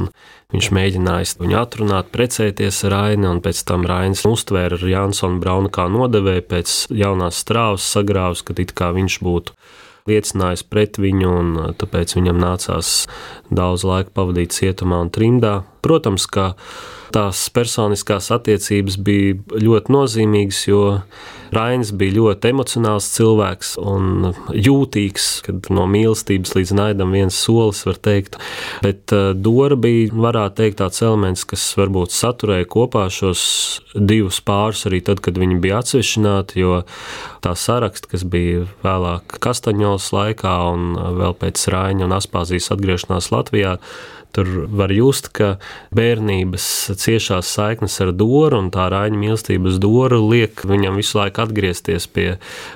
Viņš 0.52 0.66
mēģināja 0.76 1.38
viņu 1.40 1.56
atrunāt, 1.56 2.10
precēties 2.12 2.82
ar 2.84 2.92
Raini, 2.92 3.24
un 3.24 3.38
pēc 3.40 3.62
tam 3.64 3.86
Rainis 3.88 4.26
uztvēra 4.28 4.76
Jansonu 4.84 5.40
Braunu 5.40 5.70
kā 5.72 5.86
nodevēju 5.88 6.44
pēc 6.50 6.74
jaunās 6.92 7.40
strāvas 7.40 7.86
sagrāvus, 7.88 8.44
ka 8.44 8.58
it 8.60 8.74
kā 8.76 8.90
viņš 8.92 9.16
būtu 9.24 9.56
liecinājis 10.10 10.64
pret 10.66 10.98
viņu, 11.00 11.28
un 11.42 11.52
tāpēc 11.78 12.16
viņam 12.18 12.40
nācās 12.42 12.94
daudz 13.54 13.84
laika 13.86 14.12
pavadīt 14.16 14.56
cietumā 14.56 15.02
un 15.04 15.12
trimdā. 15.14 15.60
Protams, 15.84 16.26
ka 16.30 16.52
tās 17.14 17.44
personiskās 17.54 18.30
attiecības 18.34 18.98
bija 19.02 19.36
ļoti 19.62 19.94
nozīmīgas, 19.94 20.64
jo 20.70 20.82
Rainis 21.52 21.92
bija 21.92 22.16
ļoti 22.16 22.52
emocionāls 22.52 23.10
cilvēks 23.12 23.74
un 23.82 24.30
jūtīgs, 24.56 25.26
kad 25.46 25.68
no 25.74 25.84
mīlestības 25.90 26.54
līdz 26.56 26.72
naidam 26.78 27.12
viens 27.12 27.36
solis, 27.36 27.82
var 27.88 27.98
teikt. 28.00 28.38
Bet 28.84 29.12
uh, 29.12 29.32
Dora 29.36 29.76
bija, 29.76 30.08
varētu 30.12 30.58
teikt, 30.62 30.78
tāds 30.80 31.02
elements, 31.04 31.44
kas 31.48 31.66
varbūt 31.76 32.14
saturēja 32.16 32.68
kopā 32.72 33.04
šos 33.12 33.42
divus 33.92 34.40
pārus 34.44 34.86
arī 34.88 35.02
tad, 35.04 35.20
kad 35.24 35.36
viņi 35.40 35.60
bija 35.62 35.82
atsevišķināti, 35.82 36.62
jo 36.62 36.80
tā 37.44 37.52
saraksts, 37.58 38.08
kas 38.08 38.24
bija 38.24 38.64
vēlāk 38.86 39.36
Kastaņos 39.42 40.08
laikā 40.16 40.56
un 40.72 40.96
vēl 41.20 41.36
pēc 41.36 41.68
Raina 41.72 42.08
un 42.08 42.16
Aspāzijas 42.16 42.72
atgriešanās 42.72 43.32
Latvijā, 43.34 43.76
Tur 44.32 44.48
var 44.72 44.92
just, 44.94 45.28
ka 45.36 45.56
bērnības 45.92 46.64
ciešās 47.00 47.50
saiknes 47.52 47.98
ar 48.00 48.14
Doru 48.16 48.62
un 48.62 48.70
tā 48.72 48.86
rāņa 48.92 49.18
mīlestības 49.20 49.76
Doru 49.82 50.22
liek 50.30 50.62
viņam 50.68 50.96
visu 51.00 51.18
laiku 51.18 51.44
atgriezties 51.44 52.08
pie 52.08 52.26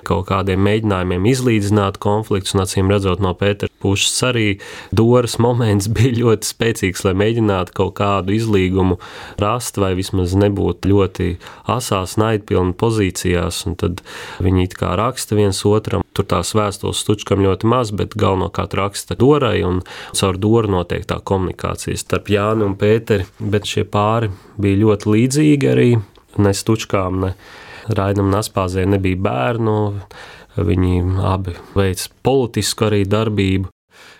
kaut 0.07 0.27
kādiem 0.29 0.61
mēģinājumiem 0.67 1.29
izlīdzināt 1.33 1.97
konfliktus, 2.03 2.53
un 2.57 2.65
acīm 2.67 2.93
redzot 2.93 3.25
no 3.25 3.33
Pētera 3.39 3.73
puses 3.81 4.17
arī 4.29 4.47
Doras 4.93 5.39
moments 5.43 5.89
bija 5.97 6.15
ļoti 6.21 6.51
spēcīgs, 6.53 7.07
lai 7.09 7.17
mēģinātu 7.25 7.77
kaut 7.81 7.97
kādu 8.01 8.37
izlīgumu 8.37 9.01
rast 9.43 9.81
vai 9.81 9.95
vismaz 9.99 10.37
nebūt 10.37 10.89
ļoti 10.89 11.33
asās, 11.73 12.19
naidpilni 12.21 12.77
pozīcijās, 12.79 13.65
un 13.69 13.81
tad 13.81 14.05
viņi 14.45 14.69
it 14.69 14.77
kā 14.79 14.93
raksta 14.99 15.39
viens 15.39 15.65
otram. 15.69 16.06
Tur 16.17 16.25
tās 16.25 16.55
vēstules 16.57 17.03
stučkam 17.05 17.43
ļoti 17.45 17.69
maz, 17.69 17.91
bet 17.93 18.17
galvenokārt 18.17 18.73
raksta 18.79 19.19
Dorai, 19.21 19.61
un 19.69 19.83
caur 20.17 20.39
Doru 20.41 20.73
notiek 20.73 21.05
tā 21.05 21.19
komunikācija 21.21 21.99
starp 22.01 22.31
Jānu 22.33 22.71
un 22.71 22.77
Pēteri, 22.81 23.29
bet 23.39 23.69
šie 23.69 23.85
pāri 23.85 24.31
bija 24.57 24.81
ļoti 24.87 25.13
līdzīgi 25.13 25.71
arī. 25.75 25.91
Ne 26.41 26.53
stučkām, 26.57 27.21
ne 27.21 27.35
Rainam 27.93 28.33
Naspāzē 28.33 28.87
nebija 28.89 29.21
bērnu. 29.29 29.77
Viņi 30.57 30.95
abi 31.21 31.53
veic 31.77 32.09
politisku 32.25 32.89
arī 32.89 33.05
darbību. 33.05 33.69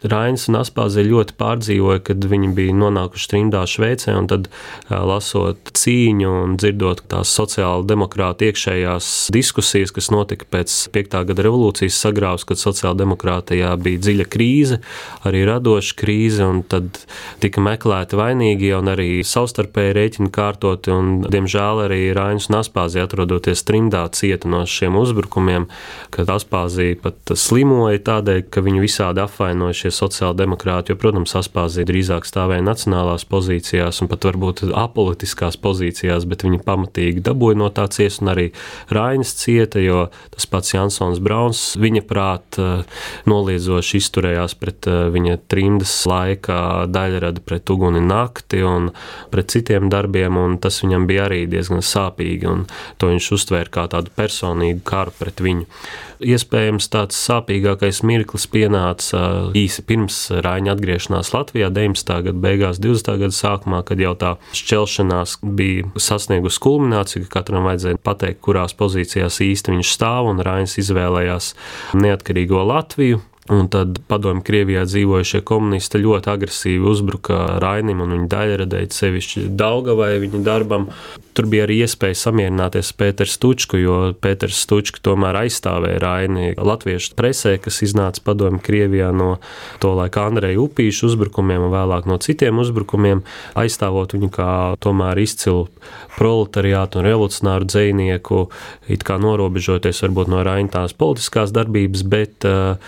Rainis 0.05 0.47
un 0.51 0.59
Aspāze 0.61 1.05
ļoti 1.07 1.37
pārdzīvoja, 1.41 2.03
kad 2.11 2.25
viņi 2.29 2.51
bija 2.57 2.75
nonākuši 2.77 3.31
trimdā 3.33 3.63
Šveicē, 3.71 4.15
un 4.19 4.29
tad 4.31 4.49
lasot 4.91 5.73
cīņu 5.77 6.33
un 6.45 6.57
dzirdot 6.61 7.05
tās 7.11 7.33
sociāla 7.37 7.87
demokrāta 7.89 8.49
iekšējās 8.49 9.11
diskusijas, 9.35 9.95
kas 9.97 10.11
notika 10.13 10.49
pēc 10.53 10.75
5. 10.95 11.17
gada 11.31 11.47
revolūcijas 11.47 12.01
sagrāvs, 12.07 12.45
kad 12.49 12.61
sociāla 12.61 12.99
demokrātijā 13.03 13.73
bija 13.81 14.03
dziļa 14.05 14.29
krīze, 14.33 14.81
arī 15.27 15.45
radoša 15.49 15.97
krīze, 15.99 16.45
un 16.45 16.63
tad 16.67 17.01
tika 17.43 17.65
meklēti 17.65 18.19
vainīgie 18.19 18.75
un 18.77 18.93
arī 18.93 19.09
savstarpēji 19.27 19.97
rēķini 19.97 20.33
kārtoti, 20.35 20.93
un 20.93 21.27
diemžēl 21.33 21.85
arī 21.87 22.03
Rainis 22.17 22.51
un 22.51 22.61
Aspāze 22.61 23.03
atrodoties 23.03 23.65
trimdā 23.67 24.05
cieta 24.17 24.51
no 24.51 24.63
šiem 24.69 24.97
uzbrukumiem, 25.01 25.69
kad 26.15 26.31
Aspāzija 26.33 27.01
pat 27.03 27.35
slimoja 27.37 28.03
tādēļ, 28.07 28.45
ka 28.53 28.63
viņu 28.65 28.85
visādi 28.85 29.23
apvainoja 29.25 29.86
šie 29.87 29.95
sociāldemokrāti, 29.95 30.93
jo, 30.93 30.99
protams, 30.99 31.35
Aspāzija 31.39 31.87
drīzāk 31.87 32.27
stāvēja 32.27 32.65
nacionālās 32.67 33.27
pozīcijās 33.29 34.01
un 34.03 34.11
pat 34.11 34.27
varbūt 34.27 34.65
apolitiskās 34.75 35.59
pozīcijās, 35.63 36.27
bet 36.27 36.45
viņi 36.47 36.63
pamatīgi 36.67 37.23
dabūja 37.27 37.61
no 37.61 37.71
tā 37.75 37.87
ciest, 37.93 38.23
un 38.25 38.33
arī 38.35 38.49
Rainis 38.91 39.35
cieta, 39.39 39.81
jo 39.83 40.07
tas 40.35 40.49
pats 40.51 40.75
Jansons 40.75 41.21
Brauns 41.23 41.63
viņa 41.81 42.03
prāt 42.09 42.59
eh, 42.59 42.83
noliedzoši 43.31 44.01
izturējās 44.01 44.57
pret 44.59 44.89
eh, 44.91 45.07
viņa 45.15 45.39
trimdas 45.51 45.95
laika 46.09 46.87
daļrada 46.91 47.45
pret 47.47 47.71
uguni 47.71 48.03
nakti 48.03 48.65
un 48.67 48.91
pret 49.31 49.53
citiem 49.55 49.91
darbiem, 49.93 50.37
un 50.41 50.59
tas 50.63 50.83
viņam 50.83 51.07
bija 51.09 51.29
arī 51.29 51.45
diezgan 51.51 51.85
sāpīgi, 51.85 52.51
un 52.51 52.67
to 52.99 53.13
viņš 53.13 53.31
uztvēra 53.39 53.73
kā 53.79 53.87
tādu 53.93 54.13
personīgu 54.17 54.83
karu 54.87 55.15
pret 55.19 55.43
viņu. 55.45 55.69
Iespējams, 56.17 56.87
tāds 56.89 57.19
sāpīgākais 57.27 58.01
mirklis 58.09 58.47
pienāca 58.49 59.21
īsi 59.57 59.76
pirms 59.87 60.19
Rāņa 60.45 60.75
atgriešanās 60.77 61.33
Latvijā, 61.35 61.71
19. 61.75 62.17
gada 62.29 62.43
beigās, 62.47 62.81
20. 62.83 63.13
gada 63.23 63.37
sākumā, 63.37 63.83
kad 63.87 64.01
jau 64.01 64.15
tā 64.19 64.35
šķelšanās 64.57 65.39
bija 65.45 65.91
sasniegusi 66.01 66.63
kulmināciju, 66.65 67.27
ka 67.27 67.41
katram 67.41 67.69
vajadzēja 67.69 68.01
pateikt, 68.03 68.43
kurās 68.47 68.77
pozīcijās 68.79 69.41
īsti 69.45 69.77
viņš 69.77 69.95
stāv, 69.99 70.33
un 70.33 70.43
Rāņas 70.47 70.79
izvēlējās 70.85 71.55
neatkarīgo 71.99 72.65
Latviju. 72.67 73.23
Un 73.53 73.69
tad 73.71 74.01
padomju 74.11 74.43
Krievijā 74.47 74.83
dzīvojušie 74.89 75.43
komunisti 75.47 76.01
ļoti 76.03 76.31
agresīvi 76.33 76.89
uzbruka 76.91 77.37
Rainim 77.63 78.01
un 78.03 78.17
viņa 78.17 78.27
daļradēji, 78.33 78.91
sevišķi 78.97 79.45
Daugavai 79.55 80.17
viņa 80.25 80.43
darbam. 80.47 80.89
Tur 81.37 81.47
bija 81.53 81.67
arī 81.67 81.83
iespēja 81.85 82.17
samierināties 82.17 82.91
ar 82.91 82.99
Pēteru 83.03 83.31
Stučku, 83.31 83.79
jo 83.79 83.97
Pēters 84.25 84.57
Stučka 84.65 85.03
tomēr 85.05 85.37
aizstāvēja 85.43 86.01
Raini 86.01 86.55
latviešu 86.57 87.13
presē, 87.19 87.59
kas 87.61 87.83
iznāca 87.85 88.25
padomju 88.25 88.63
Krievijā 88.65 89.11
no 89.15 89.37
to 89.83 89.93
laika 89.99 90.25
Andreja 90.31 90.59
Upīša 90.65 91.11
uzbrukumiem 91.11 91.69
un 91.69 91.75
vēlāk 91.75 92.09
no 92.09 92.17
citiem 92.25 92.57
uzbrukumiem, 92.63 93.21
aizstāvot 93.55 94.17
viņu 94.17 94.33
kā 94.33 94.49
tomēr 94.81 95.21
izcilu 95.21 95.69
proletariātu 96.17 97.03
un 97.03 97.07
revolucionāru 97.11 97.69
dzinieku, 97.69 98.47
it 98.89 99.05
kā 99.05 99.21
norobežoties 99.21 100.01
varbūt 100.07 100.33
no 100.33 100.41
Raina 100.47 100.73
tās 100.73 100.97
politiskās 100.97 101.53
darbības, 101.53 102.07
bet 102.09 102.49
uh, 102.49 102.81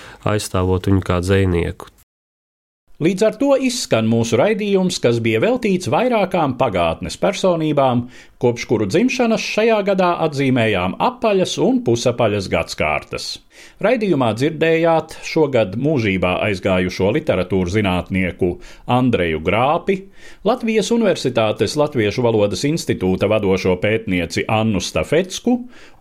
aizstāvot 0.49 0.89
viņu 0.89 1.05
kā 1.05 1.21
dzinieku. 1.21 1.93
Līdz 2.99 3.23
ar 3.23 3.37
to 3.39 3.55
izskan 3.63 4.09
mūsu 4.11 4.35
raidījums, 4.41 4.99
kas 4.99 5.21
bija 5.23 5.39
veltīts 5.39 5.87
vairākām 5.87 6.57
pagātnes 6.59 7.15
personībām, 7.17 8.09
kopš 8.43 8.65
kuru 8.67 8.89
dzimšanas 8.91 9.45
šajā 9.55 9.79
gadā 9.87 10.17
atzīmējām 10.27 10.97
apaļas 10.99 11.59
un 11.63 11.85
pusapaļas 11.87 12.49
gadsimtas. 12.51 13.37
Raidījumā 13.85 14.33
dzirdējāt 14.39 15.19
šogad 15.27 15.77
mūžībā 15.79 16.35
aizgājušo 16.49 17.13
literatūras 17.17 17.77
zinātnieku 17.77 18.55
Andreju 18.99 19.43
Grāpi, 19.47 20.01
Latvijas 20.49 20.91
Universitātes 20.95 21.77
Latviešu 21.79 22.25
valodas 22.27 22.65
institūta 22.69 23.31
vadošo 23.31 23.77
pētnieci 23.83 24.47
Annu 24.49 24.83
Stafetsku 24.83 25.59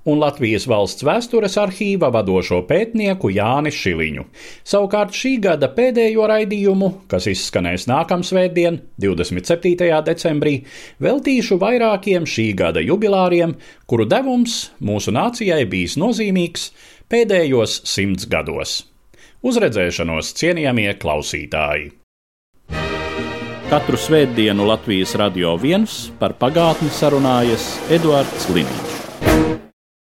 un 0.07 0.21
Latvijas 0.21 0.65
valsts 0.69 1.03
vēstures 1.03 1.57
arhīva 1.59 2.09
vadošo 2.15 2.61
pētnieku 2.69 3.31
Jāni 3.35 3.73
Šiliņu. 3.75 4.23
Savukārt 4.67 5.15
šī 5.15 5.33
gada 5.43 5.69
pēdējo 5.75 6.27
raidījumu, 6.31 6.91
kas 7.11 7.27
izskanēs 7.31 7.89
nākamsvētdien, 7.91 8.79
27. 9.03 9.89
decembrī, 10.07 10.61
veltīšu 11.03 11.59
vairākiem 11.59 12.27
šī 12.27 12.47
gada 12.57 12.83
jubilāriem, 12.83 13.57
kuru 13.87 14.07
devums 14.07 14.69
mūsu 14.79 15.11
nācijai 15.15 15.65
bijis 15.67 15.97
nozīmīgs 15.99 16.71
pēdējos 17.11 17.81
simts 17.87 18.27
gados. 18.29 18.81
Uz 19.45 19.59
redzēšanos, 19.61 20.33
cienījamie 20.39 20.91
klausītāji! 20.99 21.93
Katru 23.67 23.99
svētdienu 23.99 24.63
Latvijas 24.69 25.17
radio 25.19 25.57
viens 25.59 26.05
par 26.21 26.37
pagātni 26.39 26.87
sarunājas 26.87 27.73
Eduards 27.91 28.47
Liniņš. 28.55 28.96